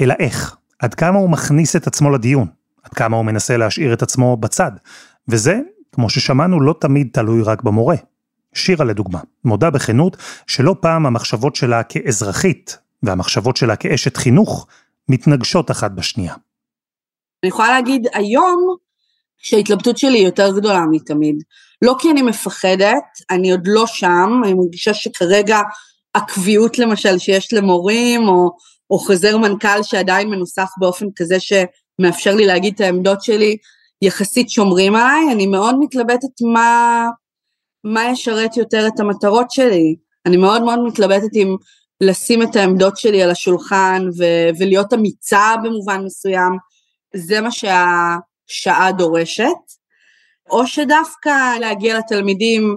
אלא 0.00 0.14
איך, 0.18 0.56
עד 0.78 0.94
כמה 0.94 1.18
הוא 1.18 1.30
מכניס 1.30 1.76
את 1.76 1.86
עצמו 1.86 2.10
לדיון, 2.10 2.46
עד 2.82 2.94
כמה 2.94 3.16
הוא 3.16 3.24
מנסה 3.24 3.56
להשאיר 3.56 3.92
את 3.92 4.02
עצמו 4.02 4.36
בצד. 4.36 4.72
וזה, 5.28 5.60
כמו 5.92 6.10
ששמענו, 6.10 6.60
לא 6.60 6.74
תמיד 6.80 7.08
תלוי 7.12 7.42
רק 7.42 7.62
במורה. 7.62 7.96
שירה 8.54 8.84
לדוגמה, 8.84 9.20
מודה 9.44 9.70
בכנות 9.70 10.16
שלא 10.46 10.76
פעם 10.80 11.06
המחשבות 11.06 11.56
שלה 11.56 11.82
כאזרחית 11.82 12.78
והמחשבות 13.02 13.56
שלה 13.56 13.76
כאשת 13.76 14.16
חינוך 14.16 14.66
מתנגשות 15.08 15.70
אחת 15.70 15.90
בשנייה. 15.90 16.34
אני 17.44 17.48
יכולה 17.48 17.68
להגיד 17.68 18.06
היום 18.12 18.76
שההתלבטות 19.38 19.98
שלי 19.98 20.18
היא 20.18 20.26
יותר 20.26 20.56
גדולה 20.56 20.80
מתמיד. 20.90 21.42
לא 21.82 21.94
כי 21.98 22.10
אני 22.10 22.22
מפחדת, 22.22 23.04
אני 23.30 23.50
עוד 23.50 23.60
לא 23.66 23.86
שם, 23.86 24.40
אני 24.44 24.54
מרגישה 24.54 24.94
שכרגע 24.94 25.58
הקביעות 26.14 26.78
למשל 26.78 27.18
שיש 27.18 27.52
למורים, 27.52 28.28
או, 28.28 28.50
או 28.90 28.98
חוזר 28.98 29.38
מנכ"ל 29.38 29.82
שעדיין 29.82 30.28
מנוסח 30.28 30.70
באופן 30.78 31.06
כזה 31.16 31.36
שמאפשר 31.40 32.34
לי 32.34 32.46
להגיד 32.46 32.74
את 32.74 32.80
העמדות 32.80 33.22
שלי, 33.22 33.56
יחסית 34.02 34.50
שומרים 34.50 34.94
עליי, 34.94 35.32
אני 35.32 35.46
מאוד 35.46 35.74
מתלבטת 35.80 36.42
מה, 36.52 37.06
מה 37.84 38.10
ישרת 38.10 38.56
יותר 38.56 38.86
את 38.86 39.00
המטרות 39.00 39.50
שלי. 39.50 39.96
אני 40.26 40.36
מאוד 40.36 40.62
מאוד 40.62 40.78
מתלבטת 40.78 41.30
עם 41.34 41.56
לשים 42.00 42.42
את 42.42 42.56
העמדות 42.56 42.96
שלי 42.96 43.22
על 43.22 43.30
השולחן 43.30 44.08
ו- 44.18 44.58
ולהיות 44.60 44.92
אמיצה 44.92 45.54
במובן 45.64 46.04
מסוים, 46.04 46.52
זה 47.14 47.40
מה 47.40 47.48
שהשעה 47.50 48.92
דורשת, 48.92 49.46
או 50.50 50.66
שדווקא 50.66 51.58
להגיע 51.60 51.98
לתלמידים 51.98 52.76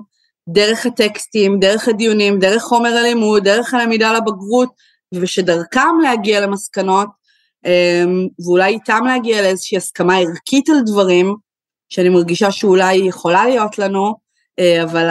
דרך 0.50 0.86
הטקסטים, 0.86 1.60
דרך 1.60 1.88
הדיונים, 1.88 2.40
דרך 2.40 2.64
חומר 2.64 2.90
הלימוד, 2.90 3.44
דרך 3.44 3.74
הלמידה 3.74 4.14
לבגרות, 4.14 4.70
ושדרכם 5.14 6.00
להגיע 6.04 6.42
למסקנות, 6.42 7.08
אמ, 7.66 8.28
ואולי 8.46 8.74
איתם 8.74 9.04
להגיע 9.06 9.42
לאיזושהי 9.42 9.78
הסכמה 9.78 10.18
ערכית 10.18 10.70
על 10.70 10.82
דברים, 10.86 11.36
שאני 11.90 12.10
מרגישה 12.10 12.52
שאולי 12.52 12.96
יכולה 12.96 13.46
להיות 13.46 13.80
לנו, 13.80 14.16
אה, 14.60 14.84
אבל 14.84 15.08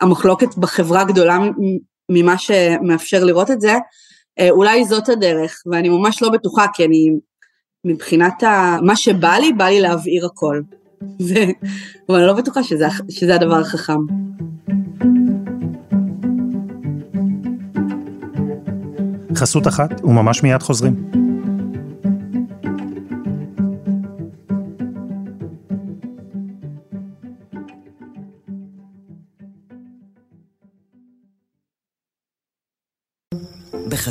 המחלוקת 0.00 0.56
בחברה 0.56 1.04
גדולה 1.04 1.38
ממה 2.10 2.38
שמאפשר 2.38 3.24
לראות 3.24 3.50
את 3.50 3.60
זה, 3.60 3.74
אה, 4.38 4.50
אולי 4.50 4.84
זאת 4.84 5.08
הדרך, 5.08 5.62
ואני 5.72 5.88
ממש 5.88 6.22
לא 6.22 6.28
בטוחה, 6.28 6.66
כי 6.74 6.84
אני 6.84 7.10
מבחינת 7.86 8.42
ה... 8.42 8.76
מה 8.82 8.96
שבא 8.96 9.34
לי, 9.34 9.52
בא 9.52 9.64
לי 9.64 9.80
להבעיר 9.80 10.26
הכל. 10.26 10.60
ו... 11.28 11.34
אבל 12.08 12.18
אני 12.18 12.26
לא 12.26 12.32
בטוחה 12.32 12.62
שזה, 12.62 12.86
שזה 13.08 13.34
הדבר 13.34 13.60
החכם. 13.60 13.98
חסות 19.34 19.66
אחת 19.66 20.04
וממש 20.04 20.42
מיד 20.42 20.62
חוזרים. 20.62 21.21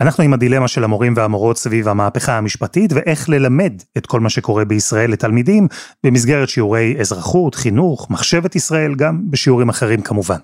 אנחנו 0.00 0.24
עם 0.24 0.32
הדילמה 0.32 0.68
של 0.68 0.84
המורים 0.84 1.14
והמורות 1.16 1.58
סביב 1.58 1.88
המהפכה 1.88 2.38
המשפטית 2.38 2.92
ואיך 2.92 3.28
ללמד 3.28 3.72
את 3.98 4.06
כל 4.06 4.20
מה 4.20 4.30
שקורה 4.30 4.64
בישראל 4.64 5.10
לתלמידים 5.10 5.68
במסגרת 6.04 6.48
שיעורי 6.48 6.96
אזרחות, 7.00 7.54
חינוך, 7.54 8.10
מחשבת 8.10 8.56
ישראל, 8.56 8.94
גם 8.94 9.30
בשיעורים 9.30 9.68
אחרים 9.68 10.02
כמובן. 10.02 10.36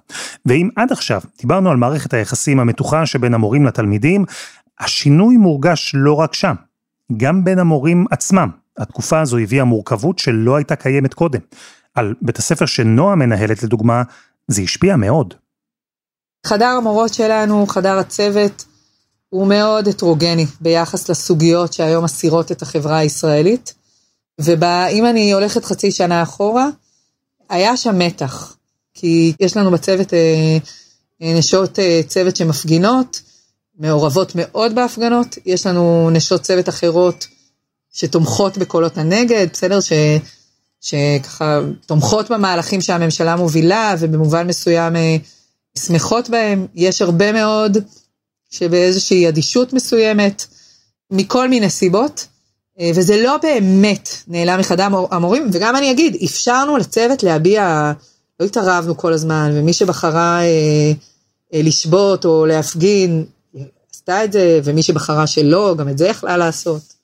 ואם 0.46 0.68
עד 0.76 0.92
עכשיו 0.92 1.20
דיברנו 1.40 1.70
על 1.70 1.76
מערכת 1.76 2.14
היחסים 2.14 2.60
המתוחה 2.60 3.06
שבין 3.06 3.34
המורים 3.34 3.66
לתלמידים, 3.66 4.24
השינוי 4.80 5.36
מורגש 5.36 5.92
לא 5.94 6.12
רק 6.12 6.34
שם, 6.34 6.54
גם 7.16 7.44
בין 7.44 7.58
המורים 7.58 8.06
עצמם. 8.10 8.48
התקופה 8.78 9.20
הזו 9.20 9.38
הביאה 9.38 9.64
מורכבות 9.64 10.18
שלא 10.18 10.56
הייתה 10.56 10.76
קיימת 10.76 11.14
קודם. 11.14 11.40
על 11.94 12.14
בית 12.22 12.38
הספר 12.38 12.66
שנועה 12.66 13.14
מנהלת 13.14 13.62
לדוגמה, 13.62 14.02
זה 14.48 14.62
השפיע 14.62 14.96
מאוד. 14.96 15.34
חדר 16.46 16.66
המורות 16.66 17.14
שלנו, 17.14 17.66
חדר 17.66 17.98
הצוות, 17.98 18.64
הוא 19.36 19.46
מאוד 19.46 19.88
הטרוגני 19.88 20.46
ביחס 20.60 21.08
לסוגיות 21.08 21.72
שהיום 21.72 22.04
אסירות 22.04 22.52
את 22.52 22.62
החברה 22.62 22.98
הישראלית. 22.98 23.74
ואם 24.38 25.06
אני 25.06 25.32
הולכת 25.32 25.64
חצי 25.64 25.90
שנה 25.90 26.22
אחורה, 26.22 26.68
היה 27.48 27.76
שם 27.76 27.98
מתח. 27.98 28.56
כי 28.94 29.32
יש 29.40 29.56
לנו 29.56 29.70
בצוות 29.70 30.14
אה, 30.14 30.58
אה, 31.22 31.34
נשות 31.38 31.78
אה, 31.78 32.00
צוות 32.06 32.36
שמפגינות, 32.36 33.20
מעורבות 33.78 34.32
מאוד 34.34 34.74
בהפגנות, 34.74 35.38
יש 35.46 35.66
לנו 35.66 36.10
נשות 36.12 36.40
צוות 36.40 36.68
אחרות 36.68 37.26
שתומכות 37.92 38.58
בקולות 38.58 38.98
הנגד, 38.98 39.46
בסדר? 39.52 39.80
ש, 39.80 39.92
שככה 40.80 41.60
תומכות 41.86 42.30
במהלכים 42.30 42.80
שהממשלה 42.80 43.36
מובילה 43.36 43.94
ובמובן 43.98 44.46
מסוים 44.46 44.92
שמחות 45.78 46.28
בהם. 46.28 46.66
יש 46.74 47.02
הרבה 47.02 47.32
מאוד 47.32 47.78
שבאיזושהי 48.50 49.28
אדישות 49.28 49.72
מסוימת, 49.72 50.46
מכל 51.10 51.48
מיני 51.48 51.70
סיבות, 51.70 52.26
וזה 52.94 53.22
לא 53.22 53.36
באמת 53.42 54.08
נעלם 54.28 54.60
מחדר 54.60 54.88
המורים, 55.10 55.50
וגם 55.52 55.76
אני 55.76 55.90
אגיד, 55.90 56.16
אפשרנו 56.24 56.76
לצוות 56.76 57.22
להביע 57.22 57.92
לא 58.40 58.46
התערבנו 58.46 58.96
כל 58.96 59.12
הזמן, 59.12 59.50
ומי 59.54 59.72
שבחרה 59.72 60.40
אה, 60.42 60.92
אה, 61.54 61.62
לשבות 61.62 62.24
או 62.24 62.46
להפגין, 62.46 63.24
עשתה 63.94 64.24
את 64.24 64.32
זה, 64.32 64.60
ומי 64.64 64.82
שבחרה 64.82 65.26
שלא, 65.26 65.74
גם 65.78 65.88
את 65.88 65.98
זה 65.98 66.06
יכלה 66.06 66.36
לעשות. 66.36 66.96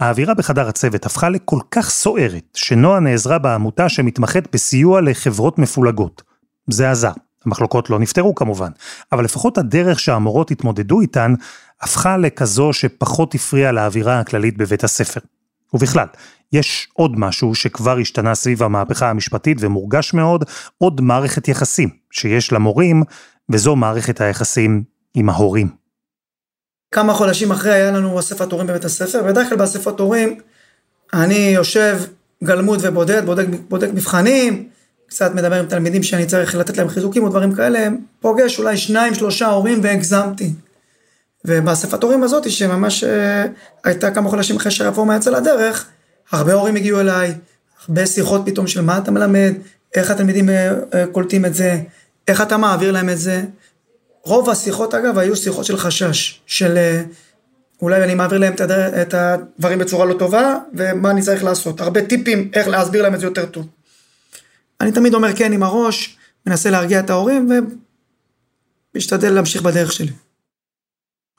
האווירה 0.00 0.34
בחדר 0.34 0.68
הצוות 0.68 1.06
הפכה 1.06 1.28
לכל 1.28 1.58
כך 1.70 1.90
סוערת, 1.90 2.44
שנועה 2.54 3.00
נעזרה 3.00 3.38
בעמותה 3.38 3.88
שמתמחת 3.88 4.42
בסיוע 4.52 5.00
לחברות 5.00 5.58
מפולגות. 5.58 6.22
זה 6.70 6.90
עזר. 6.90 7.12
המחלוקות 7.46 7.90
לא 7.90 7.98
נפתרו 7.98 8.34
כמובן, 8.34 8.70
אבל 9.12 9.24
לפחות 9.24 9.58
הדרך 9.58 10.00
שהמורות 10.00 10.50
התמודדו 10.50 11.00
איתן, 11.00 11.34
הפכה 11.80 12.16
לכזו 12.16 12.72
שפחות 12.72 13.34
הפריעה 13.34 13.72
לאווירה 13.72 14.20
הכללית 14.20 14.56
בבית 14.56 14.84
הספר. 14.84 15.20
ובכלל, 15.74 16.06
יש 16.52 16.88
עוד 16.92 17.18
משהו 17.18 17.54
שכבר 17.54 17.98
השתנה 17.98 18.34
סביב 18.34 18.62
המהפכה 18.62 19.10
המשפטית 19.10 19.56
ומורגש 19.60 20.14
מאוד, 20.14 20.44
עוד 20.78 21.00
מערכת 21.00 21.48
יחסים 21.48 21.88
שיש 22.10 22.52
למורים, 22.52 23.02
וזו 23.50 23.76
מערכת 23.76 24.20
היחסים 24.20 24.82
עם 25.14 25.28
ההורים. 25.28 25.68
כמה 26.94 27.14
חודשים 27.14 27.50
אחרי 27.50 27.72
היה 27.72 27.90
לנו 27.90 28.18
אספת 28.18 28.52
הורים 28.52 28.66
בבית 28.66 28.84
הספר, 28.84 29.22
בדרך 29.22 29.48
כלל 29.48 29.58
באספות 29.58 30.00
הורים 30.00 30.40
אני 31.12 31.52
יושב 31.54 31.98
גלמוד 32.44 32.78
ובודד, 32.82 33.26
בודק, 33.26 33.46
בודק 33.68 33.88
מבחנים, 33.94 34.68
קצת 35.10 35.34
מדבר 35.34 35.54
עם 35.54 35.66
תלמידים 35.66 36.02
שאני 36.02 36.26
צריך 36.26 36.54
לתת 36.54 36.76
להם 36.76 36.88
חיזוקים 36.88 37.24
או 37.24 37.28
דברים 37.28 37.54
כאלה, 37.54 37.88
פוגש 38.20 38.58
אולי 38.58 38.76
שניים 38.76 39.14
שלושה 39.14 39.46
הורים 39.46 39.80
והגזמתי. 39.82 40.52
ובאספת 41.44 42.02
הורים 42.02 42.22
הזאת 42.22 42.50
שממש 42.50 43.04
אה, 43.04 43.46
הייתה 43.84 44.10
כמה 44.10 44.30
חודשים 44.30 44.56
אחרי 44.56 44.70
שהרפורמה 44.70 45.16
יצאה 45.16 45.40
לדרך, 45.40 45.86
הרבה 46.30 46.52
הורים 46.52 46.76
הגיעו 46.76 47.00
אליי, 47.00 47.34
הרבה 47.86 48.06
שיחות 48.06 48.42
פתאום 48.46 48.66
של 48.66 48.80
מה 48.80 48.98
אתה 48.98 49.10
מלמד, 49.10 49.52
איך 49.94 50.10
התלמידים 50.10 50.48
אה, 50.48 50.72
אה, 50.94 51.06
קולטים 51.06 51.44
את 51.44 51.54
זה, 51.54 51.80
איך 52.28 52.40
אתה 52.40 52.56
מעביר 52.56 52.92
להם 52.92 53.08
את 53.08 53.18
זה. 53.18 53.42
רוב 54.24 54.50
השיחות 54.50 54.94
אגב 54.94 55.18
היו 55.18 55.36
שיחות 55.36 55.64
של 55.64 55.76
חשש, 55.76 56.40
של 56.46 56.78
אולי 57.82 58.04
אני 58.04 58.14
מעביר 58.14 58.38
להם 58.38 58.54
את 59.02 59.14
הדברים 59.14 59.78
בצורה 59.78 60.06
לא 60.06 60.14
טובה, 60.14 60.56
ומה 60.74 61.10
אני 61.10 61.22
צריך 61.22 61.44
לעשות. 61.44 61.80
הרבה 61.80 62.02
טיפים 62.02 62.50
איך 62.54 62.68
להסביר 62.68 63.02
להם 63.02 63.14
את 63.14 63.20
זה 63.20 63.26
יותר 63.26 63.46
טוב. 63.46 63.66
אני 64.80 64.92
תמיד 64.92 65.14
אומר 65.14 65.36
כן 65.36 65.52
עם 65.52 65.62
הראש, 65.62 66.16
מנסה 66.46 66.70
להרגיע 66.70 67.00
את 67.00 67.10
ההורים, 67.10 67.48
ומשתדל 68.94 69.30
להמשיך 69.30 69.62
בדרך 69.62 69.92
שלי. 69.92 70.12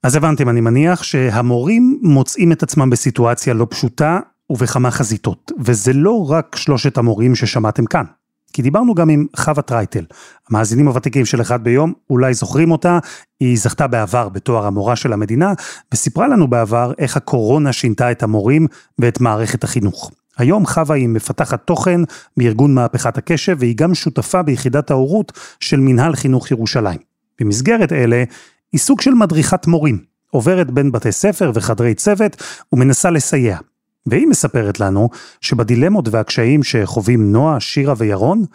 אז 0.03 0.15
הבנתם, 0.15 0.49
אני 0.49 0.61
מניח 0.61 1.03
שהמורים 1.03 1.99
מוצאים 2.01 2.51
את 2.51 2.63
עצמם 2.63 2.89
בסיטואציה 2.89 3.53
לא 3.53 3.67
פשוטה, 3.69 4.19
ובכמה 4.49 4.91
חזיתות, 4.91 5.51
וזה 5.59 5.93
לא 5.93 6.31
רק 6.31 6.55
שלושת 6.55 6.97
המורים 6.97 7.35
ששמעתם 7.35 7.85
כאן. 7.85 8.05
כי 8.53 8.61
דיברנו 8.61 8.95
גם 8.95 9.09
עם 9.09 9.25
חווה 9.35 9.61
טרייטל, 9.61 10.05
המאזינים 10.49 10.87
הוותיקים 10.87 11.25
של 11.25 11.41
אחד 11.41 11.63
ביום, 11.63 11.93
אולי 12.09 12.33
זוכרים 12.33 12.71
אותה, 12.71 12.99
היא 13.39 13.57
זכתה 13.57 13.87
בעבר 13.87 14.29
בתואר 14.29 14.65
המורה 14.65 14.95
של 14.95 15.13
המדינה, 15.13 15.53
וסיפרה 15.93 16.27
לנו 16.27 16.47
בעבר 16.47 16.93
איך 16.97 17.17
הקורונה 17.17 17.73
שינתה 17.73 18.11
את 18.11 18.23
המורים 18.23 18.67
ואת 18.99 19.21
מערכת 19.21 19.63
החינוך. 19.63 20.11
היום 20.37 20.65
חווה 20.65 20.95
היא 20.95 21.09
מפתחת 21.09 21.67
תוכן 21.67 22.01
מארגון 22.37 22.73
מהפכת 22.73 23.17
הקשב, 23.17 23.55
והיא 23.59 23.75
גם 23.75 23.95
שותפה 23.95 24.41
ביחידת 24.41 24.91
ההורות 24.91 25.31
של 25.59 25.79
מנהל 25.79 26.15
חינוך 26.15 26.51
ירושלים. 26.51 26.99
במסגרת 27.41 27.91
אלה, 27.91 28.23
היא 28.71 28.79
סוג 28.79 29.01
של 29.01 29.11
מדריכת 29.11 29.67
מורים, 29.67 30.03
עוברת 30.29 30.71
בין 30.71 30.91
בתי 30.91 31.11
ספר 31.11 31.51
וחדרי 31.55 31.93
צוות 31.93 32.43
ומנסה 32.73 33.09
לסייע. 33.09 33.57
והיא 34.05 34.27
מספרת 34.27 34.79
לנו 34.79 35.09
שבדילמות 35.41 36.07
והקשיים 36.11 36.63
שחווים 36.63 37.31
נועה, 37.31 37.59
שירה 37.59 37.93
וירון, 37.97 38.45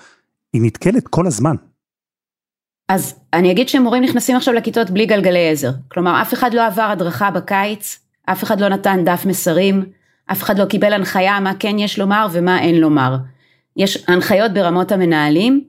היא 0.53 0.63
נתקלת 0.63 1.09
כל 1.09 1.27
הזמן. 1.27 1.57
אז 2.89 3.15
אני 3.33 3.53
אגיד 3.53 3.69
שמורים 3.69 4.03
נכנסים 4.03 4.37
עכשיו 4.37 4.55
לכיתות 4.55 4.91
בלי 4.91 5.07
גלגלי 5.07 5.51
עזר. 5.51 5.71
כלומר, 5.89 6.23
אף 6.23 6.35
אחד 6.35 6.55
לא 6.55 6.67
עבר 6.67 6.83
הדרכה 6.83 7.31
בקיץ, 7.31 7.99
אף 8.27 8.45
אחד 8.45 8.61
לא 8.61 8.69
נתן 8.69 9.05
דף 9.05 9.23
מסרים, 9.27 9.85
אף 10.33 10.43
אחד 10.43 10.59
לא 10.59 10.65
קיבל 10.65 10.93
הנחיה 10.93 11.41
מה 11.41 11.53
כן 11.59 11.79
יש 11.79 11.99
לומר 11.99 12.27
ומה 12.33 12.61
אין 12.61 12.81
לומר. 12.81 13.17
יש 13.77 14.05
הנחיות 14.09 14.53
ברמות 14.53 14.93
המנהלים, 14.93 15.65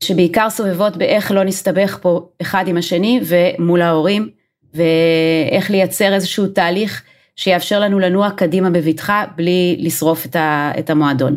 שבעיקר 0.00 0.50
סובבות 0.50 0.96
באיך 0.96 1.30
לא 1.30 1.44
נסתבך 1.44 1.98
פה 2.00 2.28
אחד 2.42 2.68
עם 2.68 2.76
השני 2.76 3.20
ומול 3.24 3.82
ההורים, 3.82 4.28
ואיך 4.74 5.70
לייצר 5.70 6.14
איזשהו 6.14 6.46
תהליך 6.46 7.02
שיאפשר 7.36 7.80
לנו 7.80 7.98
לנוע 7.98 8.30
קדימה 8.30 8.70
בבטחה 8.70 9.24
בלי 9.36 9.76
לשרוף 9.80 10.26
את 10.78 10.90
המועדון. 10.90 11.36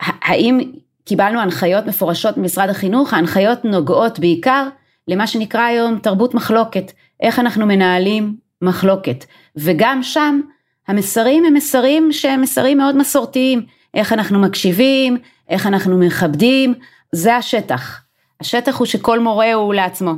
האם 0.00 0.60
קיבלנו 1.04 1.40
הנחיות 1.40 1.86
מפורשות 1.86 2.36
ממשרד 2.36 2.68
החינוך? 2.68 3.14
ההנחיות 3.14 3.64
נוגעות 3.64 4.18
בעיקר 4.18 4.68
למה 5.08 5.26
שנקרא 5.26 5.60
היום 5.60 5.98
תרבות 5.98 6.34
מחלוקת, 6.34 6.92
איך 7.20 7.38
אנחנו 7.38 7.66
מנהלים 7.66 8.36
מחלוקת, 8.62 9.24
וגם 9.56 10.02
שם 10.02 10.40
המסרים 10.88 11.44
הם 11.44 11.54
מסרים 11.54 12.12
שהם 12.12 12.40
מסרים 12.40 12.78
מאוד 12.78 12.96
מסורתיים, 12.96 13.62
איך 13.94 14.12
אנחנו 14.12 14.38
מקשיבים, 14.38 15.16
איך 15.48 15.66
אנחנו 15.66 15.98
מכבדים, 15.98 16.74
זה 17.12 17.36
השטח. 17.36 18.02
השטח 18.40 18.76
הוא 18.76 18.86
שכל 18.86 19.20
מורה 19.20 19.52
הוא 19.52 19.74
לעצמו. 19.74 20.14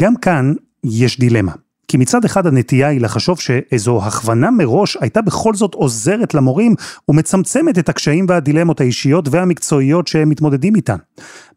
גם 0.00 0.16
כאן 0.16 0.52
יש 0.84 1.18
דילמה. 1.18 1.52
כי 1.88 1.96
מצד 1.96 2.24
אחד 2.24 2.46
הנטייה 2.46 2.88
היא 2.88 3.00
לחשוב 3.00 3.40
שאיזו 3.40 4.00
הכוונה 4.02 4.50
מראש 4.50 4.96
הייתה 5.00 5.22
בכל 5.22 5.54
זאת 5.54 5.74
עוזרת 5.74 6.34
למורים 6.34 6.74
ומצמצמת 7.08 7.78
את 7.78 7.88
הקשיים 7.88 8.26
והדילמות 8.28 8.80
האישיות 8.80 9.28
והמקצועיות 9.30 10.06
שהם 10.06 10.28
מתמודדים 10.28 10.76
איתן. 10.76 10.96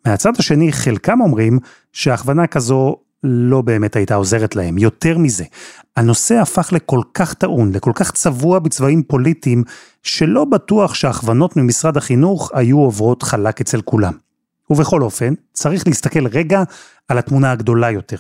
מהצד 0.06 0.32
השני, 0.40 0.72
חלקם 0.72 1.22
אומרים 1.22 1.60
שהכוונה 1.94 2.48
כזו 2.48 2.96
לא 3.24 3.62
באמת 3.62 3.96
הייתה 3.96 4.16
עוזרת 4.16 4.56
להם. 4.56 4.78
יותר 4.78 5.18
מזה, 5.18 5.44
הנושא 5.96 6.36
הפך 6.36 6.74
לכל 6.74 7.02
כך 7.14 7.34
טעון, 7.34 7.72
לכל 7.72 7.92
כך 7.96 8.12
צבוע 8.12 8.60
בצבעים 8.60 9.04
פוליטיים, 9.04 9.64
שלא 10.04 10.46
בטוח 10.46 10.94
שהכוונות 10.94 11.58
ממשרד 11.58 11.98
החינוך 11.98 12.52
היו 12.54 12.80
עוברות 12.80 13.24
חלק 13.24 13.62
אצל 13.62 13.82
כולם. 13.82 14.14
ובכל 14.70 15.02
אופן, 15.02 15.34
צריך 15.54 15.88
להסתכל 15.88 16.28
רגע 16.28 16.64
על 17.08 17.18
התמונה 17.18 17.52
הגדולה 17.52 17.92
יותר. 17.92 18.18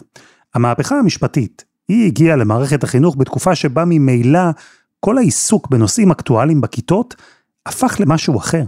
המהפכה 0.55 0.95
המשפטית, 0.95 1.65
היא 1.87 2.05
הגיעה 2.07 2.35
למערכת 2.35 2.83
החינוך 2.83 3.15
בתקופה 3.17 3.55
שבה 3.55 3.83
ממילא 3.85 4.39
כל 4.99 5.17
העיסוק 5.17 5.67
בנושאים 5.67 6.11
אקטואליים 6.11 6.61
בכיתות 6.61 7.15
הפך 7.65 7.95
למשהו 7.99 8.37
אחר. 8.37 8.63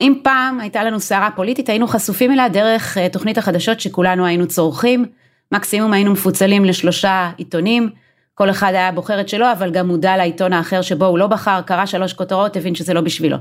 אם 0.00 0.14
פעם 0.22 0.60
הייתה 0.60 0.84
לנו 0.84 1.00
סערה 1.00 1.30
פוליטית, 1.36 1.68
היינו 1.68 1.86
חשופים 1.86 2.32
אליה 2.32 2.48
דרך 2.48 2.98
אה, 2.98 3.08
תוכנית 3.08 3.38
החדשות 3.38 3.80
שכולנו 3.80 4.26
היינו 4.26 4.48
צורכים, 4.48 5.04
מקסימום 5.52 5.92
היינו 5.92 6.12
מפוצלים 6.12 6.64
לשלושה 6.64 7.30
עיתונים, 7.36 7.90
כל 8.34 8.50
אחד 8.50 8.72
היה 8.74 8.92
בוחר 8.92 9.20
את 9.20 9.28
שלו, 9.28 9.52
אבל 9.52 9.70
גם 9.70 9.86
מודע 9.86 10.16
לעיתון 10.16 10.52
האחר 10.52 10.82
שבו 10.82 11.04
הוא 11.04 11.18
לא 11.18 11.26
בחר, 11.26 11.60
קרא 11.66 11.86
שלוש 11.86 12.12
כותרות, 12.12 12.56
הבין 12.56 12.74
שזה 12.74 12.94
לא 12.94 13.00
בשבילו. 13.00 13.36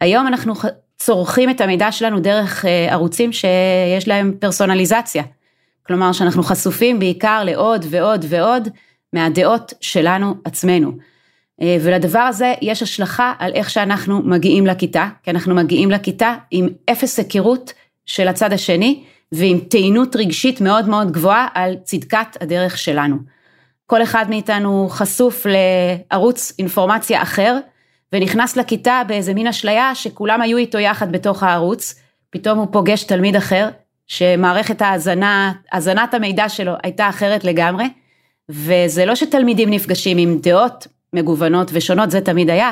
היום 0.00 0.26
אנחנו 0.26 0.54
צורכים 0.96 1.50
את 1.50 1.60
המידע 1.60 1.92
שלנו 1.92 2.20
דרך 2.20 2.64
אה, 2.64 2.92
ערוצים 2.92 3.32
שיש 3.32 4.08
להם 4.08 4.34
פרסונליזציה. 4.40 5.22
כלומר 5.86 6.12
שאנחנו 6.12 6.42
חשופים 6.42 6.98
בעיקר 6.98 7.44
לעוד 7.44 7.86
ועוד 7.90 8.24
ועוד 8.28 8.68
מהדעות 9.12 9.72
שלנו 9.80 10.34
עצמנו. 10.44 10.92
אה, 11.62 11.76
ולדבר 11.80 12.18
הזה 12.18 12.54
יש 12.62 12.82
השלכה 12.82 13.32
על 13.38 13.52
איך 13.54 13.70
שאנחנו 13.70 14.22
מגיעים 14.22 14.66
לכיתה, 14.66 15.08
כי 15.22 15.30
אנחנו 15.30 15.54
מגיעים 15.54 15.90
לכיתה 15.90 16.34
עם 16.50 16.68
אפס 16.90 17.18
היכרות 17.18 17.72
של 18.06 18.28
הצד 18.28 18.52
השני 18.52 19.04
ועם 19.32 19.58
טעינות 19.58 20.16
רגשית 20.16 20.60
מאוד 20.60 20.88
מאוד 20.88 21.12
גבוהה 21.12 21.48
על 21.54 21.76
צדקת 21.84 22.36
הדרך 22.40 22.78
שלנו. 22.78 23.16
כל 23.86 24.02
אחד 24.02 24.24
מאיתנו 24.28 24.88
חשוף 24.90 25.46
לערוץ 25.46 26.52
אינפורמציה 26.58 27.22
אחר, 27.22 27.58
ונכנס 28.12 28.56
לכיתה 28.56 29.02
באיזה 29.08 29.34
מין 29.34 29.46
אשליה 29.46 29.94
שכולם 29.94 30.40
היו 30.40 30.56
איתו 30.58 30.78
יחד 30.78 31.12
בתוך 31.12 31.42
הערוץ, 31.42 32.00
פתאום 32.30 32.58
הוא 32.58 32.66
פוגש 32.70 33.04
תלמיד 33.04 33.36
אחר, 33.36 33.68
שמערכת 34.06 34.82
ההאזנה, 34.82 35.52
הזנת 35.72 36.14
המידע 36.14 36.48
שלו 36.48 36.72
הייתה 36.82 37.08
אחרת 37.08 37.44
לגמרי, 37.44 37.84
וזה 38.48 39.04
לא 39.04 39.14
שתלמידים 39.14 39.70
נפגשים 39.70 40.18
עם 40.18 40.38
דעות 40.42 40.86
מגוונות 41.14 41.70
ושונות, 41.74 42.10
זה 42.10 42.20
תמיד 42.20 42.50
היה, 42.50 42.70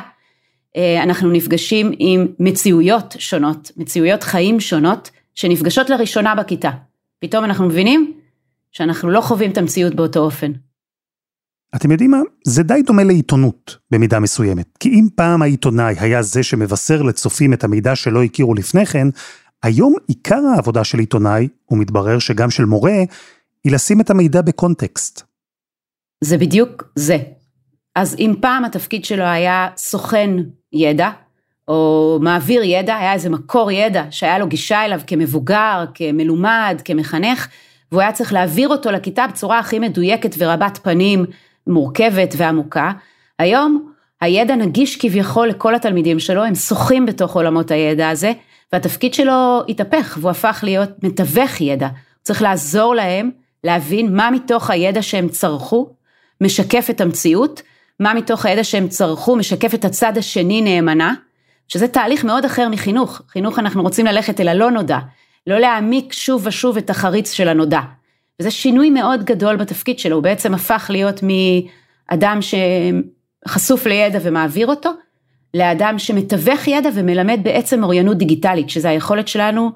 אה, 0.76 1.02
אנחנו 1.02 1.31
נפגשים 1.31 1.92
עם 1.98 2.26
מציאויות 2.38 3.14
שונות, 3.18 3.72
מציאויות 3.76 4.22
חיים 4.22 4.61
שונות, 4.61 5.11
שנפגשות 5.35 5.90
לראשונה 5.90 6.35
בכיתה. 6.35 6.70
פתאום 7.20 7.44
אנחנו 7.44 7.66
מבינים 7.66 8.12
שאנחנו 8.72 9.11
לא 9.11 9.20
חווים 9.20 9.50
את 9.50 9.59
המציאות 9.59 9.94
באותו 9.94 10.20
אופן. 10.20 10.52
אתם 11.76 11.90
יודעים 11.90 12.11
מה? 12.11 12.20
זה 12.44 12.62
די 12.62 12.83
דומה 12.87 13.05
לעיתונות 13.05 13.76
במידה 13.90 14.20
מסוימת. 14.20 14.66
כי 14.81 14.88
אם 14.88 15.09
פעם 15.14 15.42
העיתונאי 15.42 15.94
היה 15.98 16.22
זה 16.22 16.42
שמבשר 16.42 17.02
לצופים 17.02 17.52
את 17.52 17.64
המידע 17.64 17.96
שלא 17.96 18.22
הכירו 18.22 18.55
לפני 18.55 18.87
כן, 18.87 19.09
היום 19.62 19.94
עיקר 20.07 20.40
העבודה 20.55 20.85
של 20.85 20.98
עיתונאי, 20.98 21.48
ומתברר 21.70 22.18
שגם 22.18 22.50
של 22.50 22.64
מורה, 22.64 23.02
היא 23.64 23.72
לשים 23.72 24.00
את 24.00 24.11
המידע 24.11 24.42
בקונטקסט. 24.42 25.22
זה 26.24 26.38
בדיוק 26.38 26.85
זה. 26.94 27.18
אז 27.94 28.16
אם 28.18 28.35
פעם 28.40 28.64
התפקיד 28.64 29.05
שלו 29.05 29.24
היה 29.24 29.68
סוכן 29.76 30.31
ידע, 30.72 31.11
או 31.68 32.18
מעביר 32.22 32.62
ידע, 32.62 32.96
היה 32.96 33.12
איזה 33.12 33.31
מקור 33.31 33.70
ידע 33.70 34.05
שהיה 34.11 34.38
לו 34.38 34.46
גישה 34.46 34.85
אליו 34.85 35.00
כמבוגר, 35.07 35.85
כמלומד, 35.94 36.81
כמחנך, 36.85 37.48
והוא 37.92 38.02
היה 38.02 38.12
צריך 38.12 38.33
להעביר 38.33 38.68
אותו 38.68 38.90
לכיתה 38.90 39.26
בצורה 39.26 39.59
הכי 39.59 39.78
מדויקת 39.78 40.35
ורבת 40.38 40.78
פנים, 40.83 41.24
מורכבת 41.66 42.35
ועמוקה. 42.37 42.92
היום 43.38 43.92
הידע 44.20 44.57
נגיש 44.57 44.96
כביכול 44.96 45.48
לכל 45.48 45.74
התלמידים 45.74 46.18
שלו, 46.18 46.44
הם 46.44 46.55
שוחים 46.55 47.07
בתוך 47.07 47.35
עולמות 47.35 47.70
הידע 47.70 48.09
הזה, 48.09 48.33
והתפקיד 48.72 49.14
שלו 49.14 49.62
התהפך 49.68 50.18
והוא 50.20 50.31
הפך 50.31 50.61
להיות 50.62 50.90
מתווך 51.02 51.61
ידע. 51.61 51.87
הוא 51.87 51.96
צריך 52.22 52.42
לעזור 52.42 52.94
להם 52.94 53.31
להבין 53.64 54.16
מה 54.16 54.31
מתוך 54.31 54.70
הידע 54.70 55.02
שהם 55.02 55.28
צרכו 55.28 55.90
משקף 56.40 56.87
את 56.90 57.00
המציאות, 57.00 57.62
מה 58.00 58.14
מתוך 58.14 58.46
הידע 58.46 58.64
שהם 58.64 58.88
צרכו 58.88 59.37
משקף 59.37 59.74
את 59.74 59.85
הצד 59.85 60.18
השני 60.18 60.61
נאמנה, 60.61 61.14
שזה 61.68 61.88
תהליך 61.88 62.24
מאוד 62.24 62.44
אחר 62.44 62.68
מחינוך. 62.68 63.22
חינוך 63.28 63.59
אנחנו 63.59 63.83
רוצים 63.83 64.07
ללכת 64.07 64.40
אל 64.40 64.48
הלא 64.48 64.70
נודע, 64.70 64.98
לא 65.46 65.59
להעמיק 65.59 66.12
שוב 66.12 66.46
ושוב 66.46 66.76
את 66.76 66.90
החריץ 66.90 67.33
של 67.33 67.48
הנודע. 67.48 67.81
וזה 68.40 68.50
שינוי 68.50 68.90
מאוד 68.90 69.24
גדול 69.24 69.57
בתפקיד 69.57 69.98
שלו, 69.98 70.16
הוא 70.16 70.22
בעצם 70.22 70.55
הפך 70.55 70.90
להיות 70.92 71.20
מאדם 71.22 72.38
שחשוף 73.48 73.87
לידע 73.87 74.18
ומעביר 74.22 74.66
אותו, 74.66 74.90
לאדם 75.55 75.98
שמתווך 75.98 76.68
ידע 76.68 76.88
ומלמד 76.94 77.40
בעצם 77.42 77.83
אוריינות 77.85 78.18
דיגיטלית, 78.18 78.70
שזה 78.70 78.88
היכולת 78.88 79.28
שלנו 79.28 79.70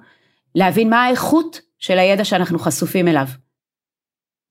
להבין 0.55 0.90
מה 0.90 1.05
האיכות 1.05 1.61
של 1.79 1.98
הידע 1.98 2.24
שאנחנו 2.24 2.59
חשופים 2.59 3.09
אליו. 3.09 3.26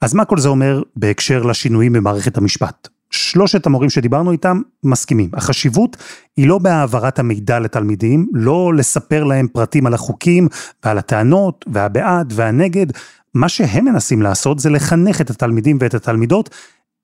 אז 0.02 0.14
מה 0.14 0.26
כל 0.26 0.38
זה 0.38 0.50
אומר 0.50 0.82
בהקשר 0.96 1.44
לשינויים 1.44 1.94
במערכת 1.94 2.38
המשפט? 2.38 2.88
שלושת 3.16 3.66
המורים 3.66 3.90
שדיברנו 3.90 4.32
איתם 4.32 4.62
מסכימים. 4.84 5.30
החשיבות 5.34 5.98
היא 6.38 6.48
לא 6.48 6.58
בהעברת 6.58 7.20
המידע 7.20 7.60
לתלמידים, 7.60 8.28
לא 8.34 8.74
לספר 8.74 9.24
להם 9.24 9.48
פרטים 9.48 9.86
על 9.86 9.94
החוקים 9.94 10.48
ועל 10.86 10.98
הטענות 10.98 11.66
והבעד 11.74 12.34
והנגד. 12.36 12.86
מה 13.34 13.50
שהם 13.50 13.86
מנסים 13.86 14.22
לעשות 14.22 14.60
זה 14.60 14.70
לחנך 14.70 15.22
את 15.22 15.30
התלמידים 15.30 15.78
ואת 15.82 15.94
התלמידות 15.94 16.50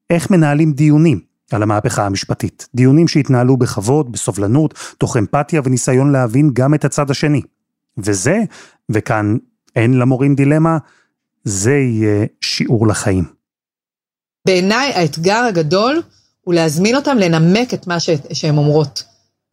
איך 0.10 0.32
מנהלים 0.32 0.72
דיונים 0.72 1.20
על 1.52 1.64
המהפכה 1.64 2.06
המשפטית. 2.06 2.68
דיונים 2.76 3.08
שהתנהלו 3.08 3.58
בכבוד, 3.58 4.12
בסובלנות, 4.12 4.74
תוך 4.98 5.18
אמפתיה 5.18 5.62
וניסיון 5.64 6.12
להבין 6.12 6.50
גם 6.54 6.74
את 6.74 6.86
הצד 6.86 7.12
השני. 7.12 7.42
וזה, 7.98 8.40
וכאן 8.92 9.38
אין 9.76 9.94
למורים 9.94 10.36
דילמה, 10.36 10.78
זה 11.44 11.74
יהיה 11.74 12.26
שיעור 12.42 12.88
לחיים. 12.88 13.41
בעיניי 14.46 14.94
האתגר 14.94 15.44
הגדול 15.48 16.02
הוא 16.42 16.54
להזמין 16.54 16.96
אותם 16.96 17.18
לנמק 17.18 17.74
את 17.74 17.88
מה 17.88 17.98
שהן 18.34 18.58
אומרות. 18.58 19.04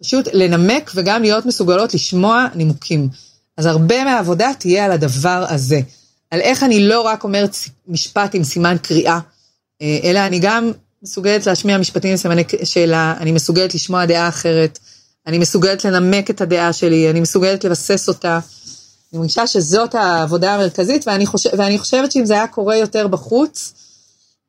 פשוט 0.03 0.29
לנמק 0.33 0.90
וגם 0.94 1.22
להיות 1.22 1.46
מסוגלות 1.46 1.94
לשמוע 1.94 2.46
נימוקים. 2.55 3.09
אז 3.57 3.66
הרבה 3.66 4.05
מהעבודה 4.05 4.51
תהיה 4.59 4.85
על 4.85 4.92
הדבר 4.92 5.44
הזה. 5.48 5.81
על 6.31 6.40
איך 6.40 6.62
אני 6.62 6.88
לא 6.88 7.01
רק 7.01 7.24
אומרת 7.24 7.57
משפט 7.88 8.35
עם 8.35 8.44
סימן 8.44 8.77
קריאה, 8.83 9.18
אה, 9.83 9.98
אלא 10.03 10.18
אני 10.18 10.38
גם 10.38 10.72
מסוגלת 11.03 11.46
להשמיע 11.46 11.79
משפטים 11.79 12.11
עם 12.11 12.16
סימני 12.16 12.42
שאלה, 12.64 13.14
אני 13.20 13.33
מסוגלת 13.33 13.74
לשמוע 13.74 14.07
דעה 14.07 14.29
אחרת, 14.29 14.79
אני 15.27 15.38
מסוגלת 15.38 15.85
לנמק 15.85 16.31
את 16.31 16.40
הדעה 16.40 16.72
שלי, 16.72 17.11
אני 17.11 17.20
מסוגלת 17.20 17.64
לבסס 17.64 18.09
אותה. 18.09 18.40
אני 19.12 19.18
מרגישה 19.18 19.46
שזאת 19.46 19.94
העבודה 19.94 20.55
המרכזית, 20.55 21.09
ואני, 21.09 21.27
חושב, 21.27 21.51
ואני 21.59 21.79
חושבת 21.79 22.12
שאם 22.12 22.27
זה 22.27 22.35
היה 22.35 22.46
קורה 22.46 22.77
יותר 22.77 23.07
בחוץ, 23.07 23.72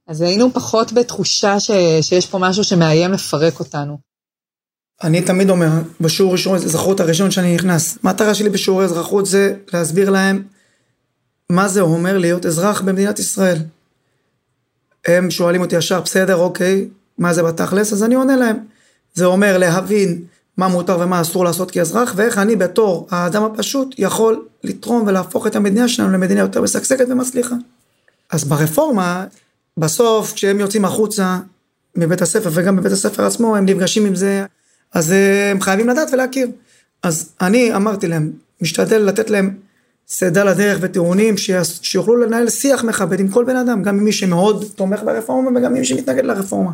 אז 0.10 0.22
היינו 0.22 0.54
פחות 0.54 0.94
בתחושה 0.94 1.60
ש, 1.60 1.72
שיש 2.02 2.26
פה 2.26 2.38
משהו 2.38 2.64
שמאיים 2.64 3.12
לפרק 3.12 3.60
אותנו. 3.60 3.98
אני 5.04 5.22
תמיד 5.22 5.50
אומר, 5.50 5.70
בשיעור 6.02 6.32
ראשון, 6.32 6.56
אזרחות 6.56 7.00
הראשון 7.00 7.32
שאני 7.32 7.56
נכנס, 7.56 7.98
מטרה 8.04 8.34
שלי 8.34 8.50
בשיעורי 8.50 8.86
אזרחות 8.86 9.26
זה 9.26 9.56
להסביר 9.74 10.10
להם 10.10 10.44
מה 11.50 11.68
זה 11.68 11.82
אומר 11.82 12.18
להיות 12.18 12.46
אזרח 12.46 12.82
במדינת 12.82 13.20
ישראל. 13.20 13.58
הם 15.06 15.32
שואלים 15.32 15.62
אותי 15.62 15.76
ישר, 15.76 16.02
בסדר, 16.02 16.36
אוקיי, 16.36 16.88
מה 17.18 17.34
זה 17.34 17.44
בתכלס? 17.44 17.94
אז 17.94 18.04
אני 18.04 18.16
עונה 18.16 18.36
להם. 18.36 18.58
זה 19.14 19.26
אומר 19.26 19.58
להבין 19.58 20.22
מה 20.58 20.68
מותר 20.68 20.98
ומה 21.00 21.22
אסור 21.22 21.46
לעשות 21.46 21.72
כאזרח, 21.72 22.14
ואיך 22.16 22.38
אני 22.38 22.56
בתור 22.56 23.08
האדם 23.12 23.44
הפשוט 23.44 23.96
יכול 23.98 24.46
לתרום 24.64 25.04
ולהפוך 25.08 25.48
את 25.48 25.56
המדינה 25.56 25.88
שלנו 25.88 26.12
למדינה 26.12 26.40
יותר 26.40 26.62
משגשגת 26.62 27.08
ומצליחה. 27.10 27.56
אז 28.32 28.44
ברפורמה, 28.44 29.26
בסוף 29.80 30.34
כשהם 30.34 30.60
יוצאים 30.60 30.86
החוצה 30.86 31.40
מבית 31.96 32.22
הספר 32.22 32.50
וגם 32.54 32.76
בבית 32.76 32.92
הספר 32.92 33.26
עצמו, 33.26 33.56
הם 33.56 33.66
נפגשים 33.66 34.06
עם 34.06 34.16
זה, 34.16 34.46
אז 34.94 35.12
אה, 35.12 35.52
הם 35.52 35.62
חייבים 35.62 35.90
לדעת 35.90 36.08
ולהכיר. 36.14 36.48
אז 37.04 37.32
אני 37.42 37.76
אמרתי 37.76 38.08
להם, 38.08 38.32
משתדל 38.62 38.98
לתת 38.98 39.30
להם 39.30 39.58
סדר 40.08 40.44
לדרך 40.44 40.78
וטיעונים 40.82 41.36
שיוכלו 41.82 42.16
לנהל 42.16 42.50
שיח 42.50 42.84
מכבד 42.84 43.20
עם 43.20 43.28
כל 43.28 43.46
בן 43.46 43.56
אדם, 43.56 43.84
גם 43.84 43.98
עם 43.98 44.04
מי 44.04 44.12
שמאוד 44.12 44.66
תומך 44.76 45.00
ברפורמה 45.06 45.50
וגם 45.50 45.66
עם 45.66 45.74
מי 45.74 45.86
שמתנגד 45.86 46.26
לרפורמה. 46.26 46.72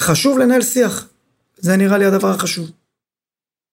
חשוב 0.00 0.38
לנהל 0.38 0.62
שיח, 0.62 1.08
זה 1.58 1.76
נראה 1.76 1.98
לי 1.98 2.04
הדבר 2.04 2.30
החשוב. 2.30 2.70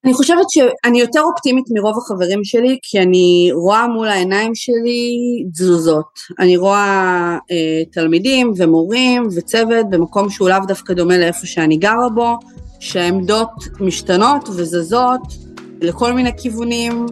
אני 0.06 0.14
חושבת 0.14 0.50
שאני 0.50 1.00
יותר 1.00 1.22
אופטימית 1.22 1.66
מרוב 1.72 1.98
החברים 1.98 2.44
שלי, 2.44 2.78
כי 2.82 3.00
אני 3.00 3.50
רואה 3.54 3.88
מול 3.88 4.08
העיניים 4.08 4.56
שלי 4.56 5.18
תזוזות. 5.54 6.20
אני 6.40 6.58
רואה 6.58 7.38
אה, 7.52 7.84
תלמידים 7.92 8.54
ומורים 8.58 9.28
וצוות 9.36 9.90
במקום 9.90 10.30
שהוא 10.30 10.50
לאו 10.50 10.58
דווקא 10.68 10.94
דומה 10.94 11.18
לאיפה 11.18 11.46
שאני 11.46 11.78
גרה 11.78 12.10
בו, 12.10 12.38
שהעמדות 12.80 13.50
משתנות 13.80 14.50
וזזות 14.50 15.22
לכל 15.82 16.14
מיני 16.14 16.32
כיוונים, 16.38 17.06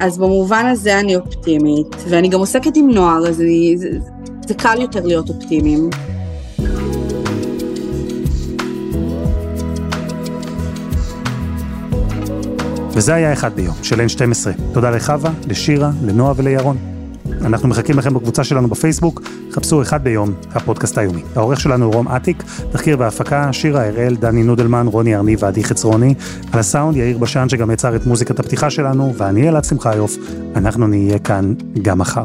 אז 0.00 0.18
במובן 0.18 0.66
הזה 0.66 1.00
אני 1.00 1.16
אופטימית, 1.16 1.96
ואני 2.08 2.28
גם 2.28 2.40
עוסקת 2.40 2.76
עם 2.76 2.90
נוער, 2.90 3.28
אז 3.28 3.40
אני, 3.40 3.74
זה, 3.78 3.88
זה 4.48 4.54
קל 4.54 4.80
יותר 4.80 5.06
להיות 5.06 5.28
אופטימיים. 5.28 5.90
וזה 12.94 13.14
היה 13.14 13.32
אחד 13.32 13.52
ביום 13.54 13.74
של 13.82 14.00
N12. 14.00 14.72
תודה 14.72 14.90
לחווה, 14.90 15.30
לשירה, 15.48 15.90
לנועה 16.06 16.32
ולירון. 16.36 16.76
אנחנו 17.40 17.68
מחכים 17.68 17.98
לכם 17.98 18.14
בקבוצה 18.14 18.44
שלנו 18.44 18.68
בפייסבוק, 18.68 19.22
חפשו 19.50 19.82
אחד 19.82 20.04
ביום, 20.04 20.32
הפודקאסט 20.50 20.98
היומי. 20.98 21.22
העורך 21.36 21.60
שלנו 21.60 21.84
הוא 21.84 21.94
רום 21.94 22.08
אטיק, 22.08 22.42
תחקיר 22.72 22.96
והפקה, 22.98 23.52
שירה 23.52 23.86
הראל, 23.86 24.16
דני 24.16 24.42
נודלמן, 24.42 24.86
רוני 24.86 25.16
ארני 25.16 25.36
ועדי 25.38 25.64
חצרוני. 25.64 26.14
על 26.52 26.60
הסאונד 26.60 26.96
יאיר 26.96 27.18
בשן 27.18 27.48
שגם 27.48 27.70
יצר 27.70 27.96
את 27.96 28.06
מוזיקת 28.06 28.40
הפתיחה 28.40 28.70
שלנו, 28.70 29.14
ואני 29.16 29.48
אלעד 29.48 29.64
שמחיוף, 29.64 30.16
אנחנו 30.56 30.86
נהיה 30.86 31.18
כאן 31.18 31.54
גם 31.82 31.98
מחר. 31.98 32.24